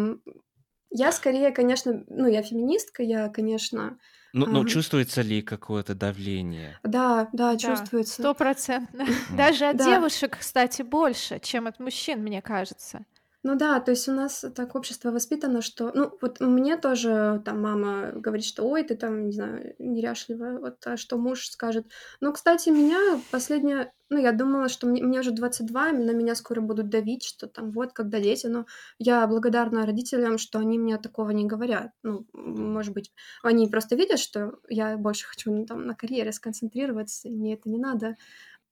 я 0.97 1.13
скорее, 1.13 1.51
конечно, 1.53 2.05
ну, 2.09 2.27
я 2.29 2.43
феминистка, 2.43 3.03
я, 3.03 3.29
конечно, 3.29 3.99
Ну, 4.33 4.47
ну 4.47 4.65
Ага. 4.65 4.65
чувствуется 4.65 5.23
ли 5.23 5.43
какое-то 5.43 5.95
давление? 5.95 6.81
да, 6.83 7.29
да, 7.33 7.57
Да, 7.61 7.91
чувствуется. 7.97 8.23
стопроцентно. 8.23 9.07
Мгм. 9.07 9.37
Даже 9.37 9.67
от 9.67 9.79
девушек, 9.79 10.39
кстати, 10.41 10.83
больше, 10.83 11.39
чем 11.41 11.67
от 11.67 11.81
мужчин, 11.81 12.23
мне 12.23 12.43
кажется. 12.43 13.05
Ну 13.47 13.55
да, 13.55 13.79
то 13.79 13.93
есть 13.93 14.09
у 14.09 14.13
нас 14.13 14.45
так 14.57 14.75
общество 14.75 15.13
воспитано, 15.13 15.63
что... 15.63 15.93
Ну, 15.95 16.11
вот 16.21 16.41
мне 16.41 16.77
тоже 16.77 17.41
там 17.45 17.63
мама 17.63 18.11
говорит, 18.13 18.45
что 18.45 18.65
ой, 18.65 18.83
ты 18.83 18.97
там, 18.97 19.27
не 19.27 19.33
знаю, 19.33 19.77
неряшливая, 19.79 20.59
вот, 20.59 20.85
а 20.85 20.97
что 20.97 21.17
муж 21.17 21.47
скажет. 21.47 21.87
Но, 22.21 22.33
кстати, 22.33 22.71
меня 22.71 23.21
последнее... 23.31 23.93
Ну, 24.11 24.19
я 24.19 24.33
думала, 24.33 24.69
что 24.69 24.89
мне, 24.89 25.01
мне 25.01 25.21
уже 25.21 25.31
22, 25.31 25.93
на 25.93 26.11
меня 26.11 26.35
скоро 26.35 26.61
будут 26.61 26.89
давить, 26.89 27.23
что 27.23 27.47
там 27.47 27.71
вот, 27.71 27.93
когда 27.93 28.19
дети, 28.19 28.49
но 28.49 28.67
я 28.99 29.25
благодарна 29.29 29.87
родителям, 29.87 30.39
что 30.39 30.59
они 30.59 30.77
мне 30.77 30.99
такого 30.99 31.31
не 31.31 31.45
говорят. 31.45 31.93
Ну, 32.03 32.27
может 32.33 32.95
быть, 32.95 33.13
они 33.45 33.69
просто 33.69 33.95
видят, 33.95 34.19
что 34.19 34.59
я 34.69 34.97
больше 34.97 35.25
хочу 35.25 35.53
ну, 35.53 35.67
там 35.67 35.87
на 35.87 35.95
карьере 35.95 36.33
сконцентрироваться, 36.33 37.29
и 37.29 37.31
мне 37.31 37.55
это 37.55 37.69
не 37.71 37.79
надо. 37.79 38.17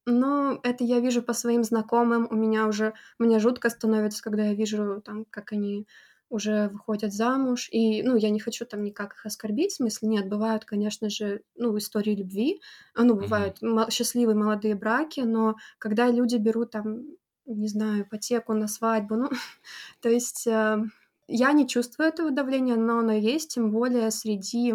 Но 0.06 0.60
это 0.62 0.84
я 0.84 1.00
вижу 1.00 1.22
по 1.22 1.32
своим 1.32 1.64
знакомым. 1.64 2.28
У 2.30 2.34
меня 2.34 2.66
уже... 2.66 2.94
Мне 3.18 3.38
жутко 3.38 3.70
становится, 3.70 4.22
когда 4.22 4.46
я 4.46 4.54
вижу, 4.54 5.00
там, 5.02 5.24
как 5.30 5.52
они 5.52 5.86
уже 6.28 6.68
выходят 6.68 7.12
замуж. 7.12 7.68
И, 7.70 8.02
ну, 8.02 8.16
я 8.16 8.30
не 8.30 8.40
хочу 8.40 8.66
там 8.66 8.82
никак 8.82 9.14
их 9.14 9.26
оскорбить, 9.26 9.72
в 9.72 9.76
смысле, 9.76 10.08
нет, 10.08 10.28
бывают, 10.28 10.64
конечно 10.64 11.08
же, 11.08 11.42
ну, 11.54 11.76
истории 11.78 12.14
любви, 12.14 12.60
а, 12.94 13.04
ну, 13.04 13.14
бывают 13.14 13.62
мо- 13.62 13.90
счастливые 13.90 14.36
молодые 14.36 14.74
браки, 14.74 15.20
но 15.20 15.56
когда 15.78 16.10
люди 16.10 16.36
берут 16.36 16.72
там, 16.72 17.04
не 17.46 17.68
знаю, 17.68 18.02
ипотеку 18.02 18.52
на 18.54 18.68
свадьбу, 18.68 19.16
ну, 19.16 19.30
то 20.00 20.08
есть 20.08 20.46
э, 20.46 20.82
я 21.28 21.52
не 21.52 21.68
чувствую 21.68 22.08
этого 22.08 22.30
давления, 22.30 22.76
но 22.76 22.98
оно 22.98 23.12
есть, 23.12 23.54
тем 23.54 23.70
более 23.70 24.10
среди 24.10 24.74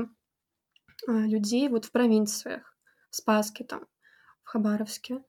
а, 1.07 1.11
людей 1.11 1.67
вот 1.69 1.85
в 1.85 1.91
провинциях, 1.91 2.77
в 3.09 3.15
Спаске 3.15 3.63
там, 3.63 3.85
в 4.49 4.51
Хабаровске. 4.51 5.23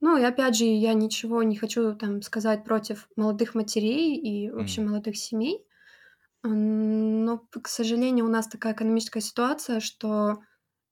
Ну, 0.00 0.16
и 0.18 0.22
опять 0.22 0.56
же, 0.56 0.64
я 0.64 0.94
ничего 0.94 1.42
не 1.42 1.56
хочу 1.56 1.94
там 1.94 2.22
сказать 2.22 2.64
против 2.64 3.08
молодых 3.16 3.54
матерей 3.54 4.16
и 4.16 4.50
вообще 4.50 4.80
М. 4.80 4.86
молодых 4.86 5.16
семей. 5.16 5.66
Но, 6.42 7.38
к 7.50 7.68
сожалению, 7.68 8.26
у 8.26 8.30
нас 8.30 8.48
такая 8.48 8.74
экономическая 8.74 9.20
ситуация, 9.20 9.80
что 9.80 10.40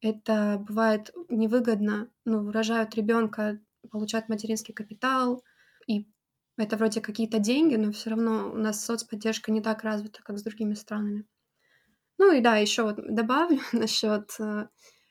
это 0.03 0.59
бывает 0.67 1.13
невыгодно. 1.29 2.11
Ну, 2.25 2.51
рожают 2.53 2.95
ребенка, 2.97 3.61
получают 3.91 4.29
материнский 4.29 4.75
капитал, 4.75 5.45
и 5.87 6.07
это 6.59 6.77
вроде 6.77 7.01
какие-то 7.01 7.39
деньги, 7.41 7.77
но 7.77 7.93
все 7.93 8.11
равно 8.11 8.51
у 8.53 8.57
нас 8.57 8.85
соцподдержка 8.85 9.53
не 9.53 9.63
так 9.63 9.85
развита, 9.85 10.23
как 10.23 10.39
с 10.39 10.43
другими 10.43 10.75
странами. 10.75 11.27
Ну 12.19 12.33
и 12.33 12.41
да, 12.41 12.57
еще 12.57 12.83
вот 12.83 12.97
добавлю 13.15 13.61
насчет 13.73 14.31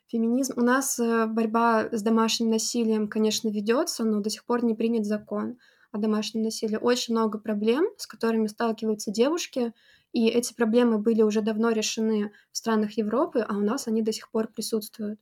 феминизма. 0.10 0.62
У 0.62 0.66
нас 0.66 1.00
э, 1.00 1.26
борьба 1.28 1.90
с 1.92 2.02
домашним 2.02 2.50
насилием, 2.50 3.08
конечно, 3.08 3.50
ведется, 3.50 4.04
но 4.04 4.20
до 4.20 4.30
сих 4.30 4.46
пор 4.46 4.64
не 4.64 4.76
принят 4.76 5.06
закон. 5.06 5.58
о 5.92 5.98
домашнем 5.98 6.44
насилии. 6.44 6.78
Очень 6.80 7.16
много 7.16 7.40
проблем, 7.40 7.86
с 7.98 8.06
которыми 8.06 8.46
сталкиваются 8.48 9.10
девушки, 9.12 9.74
и 10.12 10.28
эти 10.28 10.54
проблемы 10.54 11.00
были 11.00 11.24
уже 11.24 11.42
давно 11.42 11.72
решены 11.72 12.32
в 12.52 12.58
странах 12.58 12.98
Европы, 12.98 13.40
а 13.40 13.58
у 13.58 13.62
нас 13.62 13.88
они 13.88 14.02
до 14.02 14.12
сих 14.12 14.30
пор 14.32 14.48
присутствуют. 14.48 15.20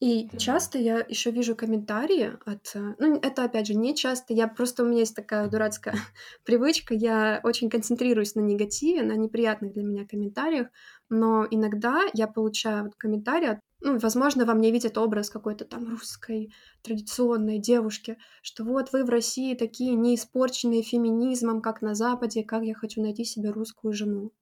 И 0.00 0.28
часто 0.38 0.78
я 0.78 0.98
еще 1.08 1.30
вижу 1.30 1.54
комментарии 1.54 2.32
от... 2.44 2.72
Э, 2.74 2.94
ну, 2.98 3.16
это, 3.16 3.44
опять 3.44 3.68
же, 3.68 3.74
не 3.74 3.94
часто. 3.94 4.34
Я 4.34 4.48
просто... 4.48 4.82
У 4.82 4.86
меня 4.86 5.00
есть 5.00 5.14
такая 5.14 5.48
дурацкая 5.48 5.94
привычка. 6.44 6.94
Я 6.94 7.40
очень 7.44 7.70
концентрируюсь 7.70 8.34
на 8.34 8.40
негативе, 8.40 9.02
на 9.02 9.12
неприятных 9.12 9.72
для 9.72 9.84
меня 9.84 10.04
комментариях. 10.06 10.68
Но 11.10 11.46
иногда 11.50 12.02
я 12.14 12.26
получаю 12.26 12.84
вот 12.84 12.94
комментарии 12.96 13.60
ну, 13.84 13.98
возможно, 13.98 14.46
во 14.46 14.54
мне 14.54 14.70
видят 14.70 14.96
образ 14.96 15.28
какой-то 15.28 15.66
там 15.66 15.86
русской 15.90 16.54
традиционной 16.82 17.58
девушки, 17.58 18.16
что 18.40 18.64
вот 18.64 18.92
вы 18.92 19.04
в 19.04 19.10
России 19.10 19.54
такие 19.54 19.94
не 19.94 20.14
испорченные 20.14 20.82
феминизмом, 20.82 21.60
как 21.60 21.82
на 21.82 21.94
Западе, 21.94 22.44
как 22.44 22.62
я 22.62 22.74
хочу 22.74 23.02
найти 23.02 23.24
себе 23.26 23.50
русскую 23.50 23.92
жену. 23.92 24.32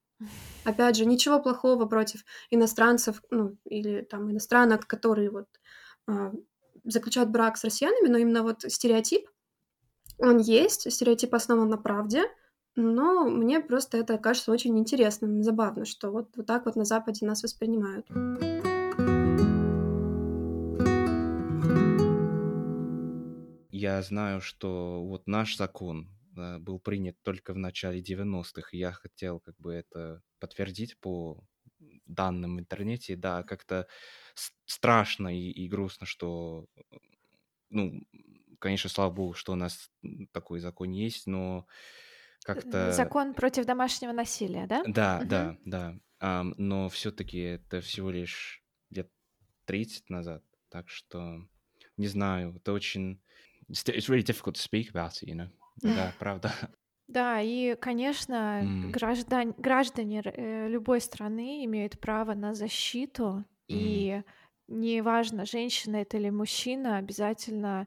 Опять 0.65 0.97
же, 0.97 1.07
ничего 1.07 1.41
плохого 1.41 1.87
против 1.87 2.25
иностранцев, 2.51 3.21
ну, 3.31 3.57
или 3.65 4.03
там 4.03 4.31
иностранок, 4.31 4.87
которые 4.87 5.31
вот 5.31 5.49
э, 6.07 6.33
заключают 6.85 7.31
брак 7.31 7.57
с 7.57 7.65
россиянами, 7.65 8.07
но 8.07 8.19
именно 8.19 8.45
вот 8.45 8.63
стереотип, 8.63 9.29
он 10.19 10.39
есть, 10.39 10.93
стереотип 10.93 11.35
основан 11.35 11.69
на 11.69 11.79
правде, 11.79 12.23
но 12.77 13.25
мне 13.25 13.61
просто 13.61 13.99
это 13.99 14.19
кажется 14.19 14.53
очень 14.53 14.79
интересным, 14.79 15.43
забавно, 15.43 15.85
что 15.85 16.11
вот, 16.11 16.29
вот 16.37 16.47
так 16.47 16.67
вот 16.67 16.77
на 16.77 16.85
Западе 16.85 17.27
нас 17.27 17.43
воспринимают. 17.43 18.07
Я 23.71 24.03
знаю, 24.03 24.41
что 24.41 25.05
вот 25.05 25.27
наш 25.27 25.57
закон 25.57 26.09
Э, 26.37 26.59
был 26.59 26.79
принят 26.79 27.17
только 27.23 27.53
в 27.53 27.59
начале 27.59 28.01
90-х. 28.01 28.71
Я 28.73 28.93
хотел 28.93 29.41
как 29.41 29.57
бы 29.59 29.73
это 29.73 30.23
подтвердить 30.39 30.99
по 30.99 31.45
данным 32.07 32.57
в 32.57 32.61
интернете. 32.61 33.17
Да, 33.17 33.43
как-то 33.43 33.87
страшно 34.65 35.37
и, 35.37 35.51
и 35.51 35.69
грустно, 35.69 36.07
что, 36.07 36.67
ну, 37.71 38.03
конечно, 38.59 38.91
слава 38.91 39.11
богу, 39.11 39.35
что 39.35 39.53
у 39.53 39.57
нас 39.57 39.91
такой 40.33 40.61
закон 40.61 40.91
есть, 40.91 41.27
но 41.27 41.67
как-то... 42.45 42.93
Закон 42.93 43.35
против 43.35 43.67
домашнего 43.67 44.13
насилия, 44.13 44.67
да? 44.67 44.83
Да, 44.87 45.19
угу. 45.21 45.29
да, 45.29 45.57
да. 45.65 45.95
Um, 46.21 46.55
но 46.57 46.89
все-таки 46.89 47.39
это 47.39 47.81
всего 47.81 48.11
лишь 48.11 48.63
лет 48.91 49.11
30 49.67 50.09
назад, 50.11 50.45
так 50.69 50.89
что 50.89 51.41
не 51.97 52.07
знаю, 52.07 52.55
это 52.57 52.73
очень... 52.73 53.21
It's 53.69 54.09
really 54.09 54.23
difficult 54.23 54.55
to 54.55 54.61
speak 54.61 54.93
about 54.93 55.13
it, 55.23 55.29
you 55.29 55.35
know. 55.35 55.49
Да, 55.83 56.13
правда. 56.19 56.53
Да, 57.09 57.41
и, 57.41 57.75
конечно, 57.77 58.63
mm. 58.63 58.91
граждан, 58.91 59.55
граждане 59.59 60.23
э, 60.25 60.69
любой 60.69 61.01
страны 61.01 61.65
имеют 61.65 61.99
право 62.01 62.35
на 62.35 62.55
защиту, 62.55 63.45
mm. 63.45 63.45
и 63.69 64.23
неважно, 64.69 65.45
женщина 65.45 65.97
это 65.97 66.17
или 66.17 66.31
мужчина, 66.31 66.97
обязательно 66.97 67.87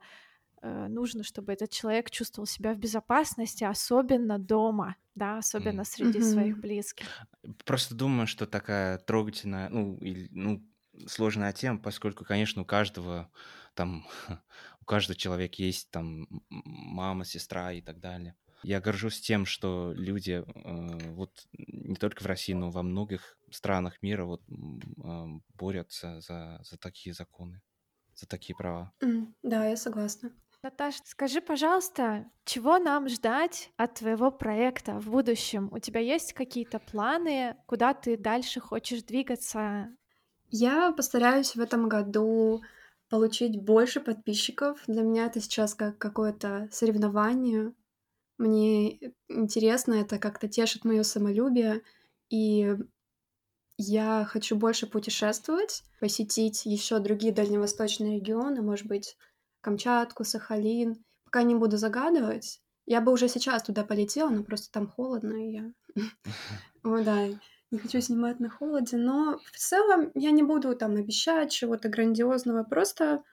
нужно, 0.88 1.24
чтобы 1.24 1.54
этот 1.54 1.70
человек 1.72 2.10
чувствовал 2.10 2.48
себя 2.48 2.74
в 2.74 2.78
безопасности, 2.78 3.64
особенно 3.64 4.40
дома, 4.40 4.96
да, 5.16 5.38
особенно 5.38 5.82
mm. 5.82 5.86
среди 5.86 6.20
mm-hmm. 6.20 6.34
своих 6.34 6.60
близких. 6.60 7.08
Просто 7.66 7.96
думаю, 7.96 8.28
что 8.28 8.46
такая 8.46 8.98
трогательная, 8.98 9.70
ну, 9.70 9.98
или, 9.98 10.28
ну, 10.32 10.64
сложная 11.08 11.54
тема, 11.54 11.80
поскольку, 11.80 12.26
конечно, 12.26 12.62
у 12.62 12.66
каждого 12.66 13.30
там 13.74 14.06
у 14.82 14.86
каждого 14.86 15.16
человека 15.16 15.56
есть 15.58 15.90
там 15.92 16.28
мама, 16.50 17.26
сестра 17.26 17.72
и 17.74 17.82
так 17.82 18.00
далее. 18.00 18.36
Я 18.64 18.82
горжусь 18.82 19.22
тем, 19.22 19.46
что 19.46 19.94
люди 19.96 20.44
э, 20.44 21.12
вот 21.12 21.48
не 21.54 21.96
только 21.96 22.24
в 22.24 22.26
России, 22.26 22.54
но 22.54 22.72
во 22.72 22.82
многих 22.82 23.38
странах 23.52 24.02
мира 24.02 24.26
вот 24.26 24.42
э, 24.48 25.26
борются 25.56 26.20
за, 26.22 26.60
за 26.64 26.78
такие 26.78 27.14
законы, 27.14 27.62
за 28.16 28.26
такие 28.28 28.56
права. 28.56 28.92
Mm, 29.04 29.34
да, 29.44 29.68
я 29.68 29.78
согласна. 29.78 30.32
Наташа, 30.66 30.98
скажи, 31.06 31.42
пожалуйста, 31.42 32.26
чего 32.44 32.80
нам 32.80 33.08
ждать 33.08 33.70
от 33.78 33.94
твоего 33.94 34.32
проекта 34.32 35.00
в 35.00 35.12
будущем? 35.12 35.70
У 35.72 35.78
тебя 35.78 36.00
есть 36.00 36.34
какие-то 36.34 36.80
планы, 36.80 37.56
куда 37.68 37.94
ты 37.94 38.18
дальше 38.18 38.60
хочешь 38.60 39.04
двигаться? 39.04 39.96
Я 40.50 40.92
постараюсь 40.92 41.56
в 41.56 41.62
этом 41.62 41.88
году 41.88 42.64
получить 43.10 43.62
больше 43.62 44.00
подписчиков. 44.00 44.82
Для 44.88 45.04
меня 45.04 45.28
это 45.28 45.40
сейчас 45.40 45.76
как 45.76 46.00
какое-то 46.00 46.68
соревнование. 46.72 47.72
Мне 48.40 49.14
интересно, 49.28 49.94
это 49.94 50.18
как-то 50.18 50.48
тешит 50.48 50.84
мое 50.84 51.04
самолюбие. 51.04 51.84
И 52.32 52.76
я 53.78 54.26
хочу 54.28 54.56
больше 54.56 54.88
путешествовать, 54.88 55.84
посетить 56.00 56.66
еще 56.66 56.98
другие 56.98 57.32
дальневосточные 57.32 58.16
регионы, 58.16 58.64
может 58.64 58.88
быть, 58.88 59.16
Камчатку, 59.66 60.24
Сахалин. 60.24 61.04
Пока 61.24 61.42
не 61.42 61.56
буду 61.56 61.78
загадывать. 61.78 62.62
Я 62.86 63.02
бы 63.02 63.12
уже 63.12 63.28
сейчас 63.28 63.64
туда 63.64 63.84
полетела, 63.84 64.30
но 64.30 64.44
просто 64.44 64.72
там 64.72 64.88
холодно, 64.88 65.34
и 65.34 65.54
я... 65.54 65.72
О, 66.84 67.04
да, 67.04 67.30
не 67.72 67.80
хочу 67.80 68.00
снимать 68.00 68.40
на 68.40 68.48
холоде, 68.48 68.98
но 68.98 69.40
в 69.52 69.58
целом 69.58 70.12
я 70.14 70.30
не 70.30 70.44
буду 70.44 70.76
там 70.76 70.96
обещать 70.98 71.52
чего-то 71.52 71.90
грандиозного, 71.90 72.64
просто, 72.64 73.24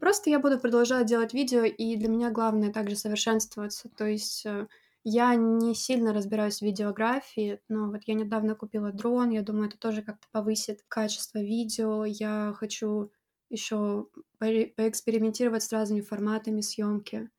просто 0.00 0.28
я 0.28 0.40
буду 0.40 0.58
продолжать 0.58 1.06
делать 1.06 1.32
видео, 1.32 1.62
и 1.62 1.94
для 1.94 2.08
меня 2.08 2.32
главное 2.32 2.72
также 2.72 2.96
совершенствоваться, 2.96 3.88
то 3.88 4.06
есть 4.06 4.44
э, 4.44 4.66
я 5.04 5.36
не 5.36 5.76
сильно 5.76 6.12
разбираюсь 6.12 6.58
в 6.58 6.62
видеографии, 6.62 7.60
но 7.68 7.92
вот 7.92 8.00
я 8.06 8.14
недавно 8.14 8.56
купила 8.56 8.90
дрон, 8.90 9.30
я 9.30 9.42
думаю, 9.42 9.68
это 9.68 9.78
тоже 9.78 10.02
как-то 10.02 10.26
повысит 10.32 10.80
качество 10.88 11.38
видео, 11.38 12.04
я 12.04 12.52
хочу 12.56 13.12
еще 13.50 14.08
поэкспериментировать 14.38 15.62
с 15.62 15.72
разными 15.72 16.00
форматами 16.00 16.60
съемки. 16.60 17.30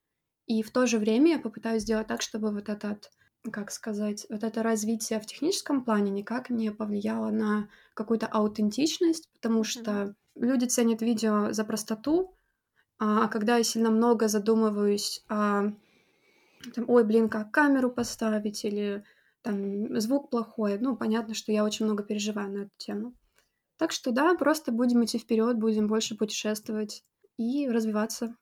И 0.46 0.62
в 0.62 0.70
то 0.70 0.86
же 0.86 0.98
время 0.98 1.32
я 1.32 1.38
попытаюсь 1.38 1.82
сделать 1.82 2.06
так, 2.06 2.22
чтобы 2.22 2.50
вот 2.50 2.68
этот 2.68 3.10
как 3.52 3.70
сказать, 3.70 4.26
вот 4.28 4.42
это 4.42 4.62
развитие 4.62 5.20
в 5.20 5.26
техническом 5.26 5.84
плане 5.84 6.10
никак 6.10 6.50
не 6.50 6.70
повлияло 6.70 7.30
на 7.30 7.68
какую-то 7.94 8.26
аутентичность, 8.26 9.30
потому 9.32 9.64
что 9.64 9.90
mm-hmm. 9.90 10.14
люди 10.34 10.64
ценят 10.66 11.00
видео 11.00 11.52
за 11.52 11.64
простоту, 11.64 12.36
а, 12.98 13.24
а 13.24 13.28
когда 13.28 13.56
я 13.56 13.62
сильно 13.62 13.90
много 13.90 14.28
задумываюсь 14.28 15.24
о 15.28 15.70
там, 16.74 16.84
ой, 16.88 17.04
блин, 17.04 17.28
как 17.28 17.52
камеру 17.52 17.90
поставить, 17.90 18.64
или 18.64 19.04
там 19.42 19.98
звук 20.00 20.30
плохой, 20.30 20.78
ну, 20.78 20.96
понятно, 20.96 21.34
что 21.34 21.52
я 21.52 21.64
очень 21.64 21.86
много 21.86 22.02
переживаю 22.02 22.50
на 22.50 22.58
эту 22.62 22.72
тему. 22.78 23.14
Так 23.78 23.92
что 23.92 24.10
да, 24.10 24.34
просто 24.34 24.72
будем 24.72 25.04
идти 25.04 25.18
вперед, 25.18 25.56
будем 25.56 25.86
больше 25.86 26.16
путешествовать 26.16 27.04
и 27.38 27.68
развиваться. 27.68 28.36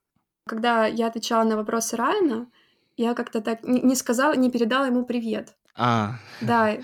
Когда 0.46 0.86
я 0.86 1.08
отвечала 1.08 1.44
на 1.44 1.56
вопросы 1.56 1.96
Райана, 1.96 2.50
я 2.96 3.14
как-то 3.14 3.42
так 3.42 3.62
не 3.62 3.94
сказала, 3.94 4.34
не 4.34 4.50
передала 4.50 4.86
ему 4.86 5.04
привет. 5.04 5.54
А, 5.74 6.14
Да, 6.40 6.78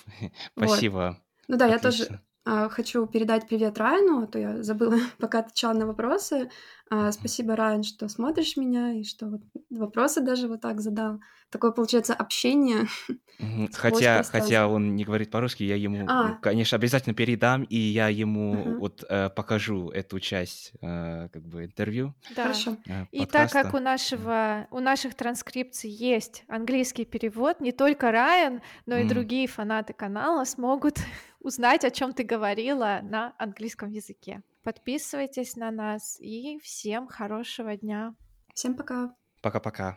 спасибо. 0.56 1.20
Ну 1.48 1.56
да, 1.56 1.66
я 1.66 1.78
тоже 1.78 2.20
а, 2.50 2.70
хочу 2.70 3.06
передать 3.06 3.46
привет 3.46 3.76
Райану, 3.76 4.22
а 4.22 4.26
то 4.26 4.38
я 4.38 4.62
забыла, 4.62 4.96
пока 5.18 5.40
отвечала 5.40 5.74
на 5.74 5.86
вопросы. 5.86 6.50
А, 6.90 7.12
спасибо, 7.12 7.54
Райан, 7.54 7.82
что 7.82 8.08
смотришь 8.08 8.56
меня 8.56 8.92
и 8.92 9.04
что 9.04 9.26
вот 9.26 9.42
вопросы 9.70 10.20
даже 10.20 10.48
вот 10.48 10.60
так 10.60 10.80
задал. 10.80 11.20
Такое, 11.50 11.70
получается, 11.70 12.14
общение. 12.14 12.86
Хотя, 13.72 14.22
хотя 14.24 14.66
он 14.66 14.96
не 14.96 15.04
говорит 15.04 15.30
по-русски, 15.30 15.62
я 15.62 15.76
ему, 15.76 16.04
а. 16.08 16.34
конечно, 16.42 16.76
обязательно 16.76 17.14
передам, 17.14 17.62
и 17.62 17.76
я 17.76 18.08
ему 18.08 18.50
угу. 18.50 18.80
вот 18.80 19.04
э, 19.08 19.30
покажу 19.30 19.90
эту 19.90 20.18
часть 20.18 20.72
э, 20.82 21.28
как 21.32 21.42
бы 21.46 21.64
интервью. 21.64 22.14
Да. 22.34 22.42
Хорошо. 22.42 22.76
Э, 22.86 23.06
и 23.12 23.26
так 23.26 23.52
как 23.52 23.74
у 23.74 23.78
нашего, 23.78 24.66
у 24.72 24.80
наших 24.80 25.14
транскрипций 25.14 25.88
есть 25.88 26.44
английский 26.48 27.04
перевод, 27.04 27.60
не 27.60 27.70
только 27.70 28.10
Райан, 28.10 28.60
но 28.86 28.96
и 28.96 29.04
mm. 29.04 29.08
другие 29.08 29.46
фанаты 29.46 29.92
канала 29.92 30.44
смогут 30.44 30.98
узнать, 31.40 31.84
о 31.84 31.90
чем 31.90 32.12
ты 32.12 32.24
говорила 32.24 33.00
на 33.02 33.34
английском 33.38 33.90
языке. 33.90 34.42
Подписывайтесь 34.68 35.56
на 35.56 35.70
нас 35.70 36.20
и 36.20 36.58
всем 36.58 37.06
хорошего 37.06 37.74
дня. 37.74 38.14
Всем 38.52 38.76
пока. 38.76 39.14
Пока-пока. 39.40 39.96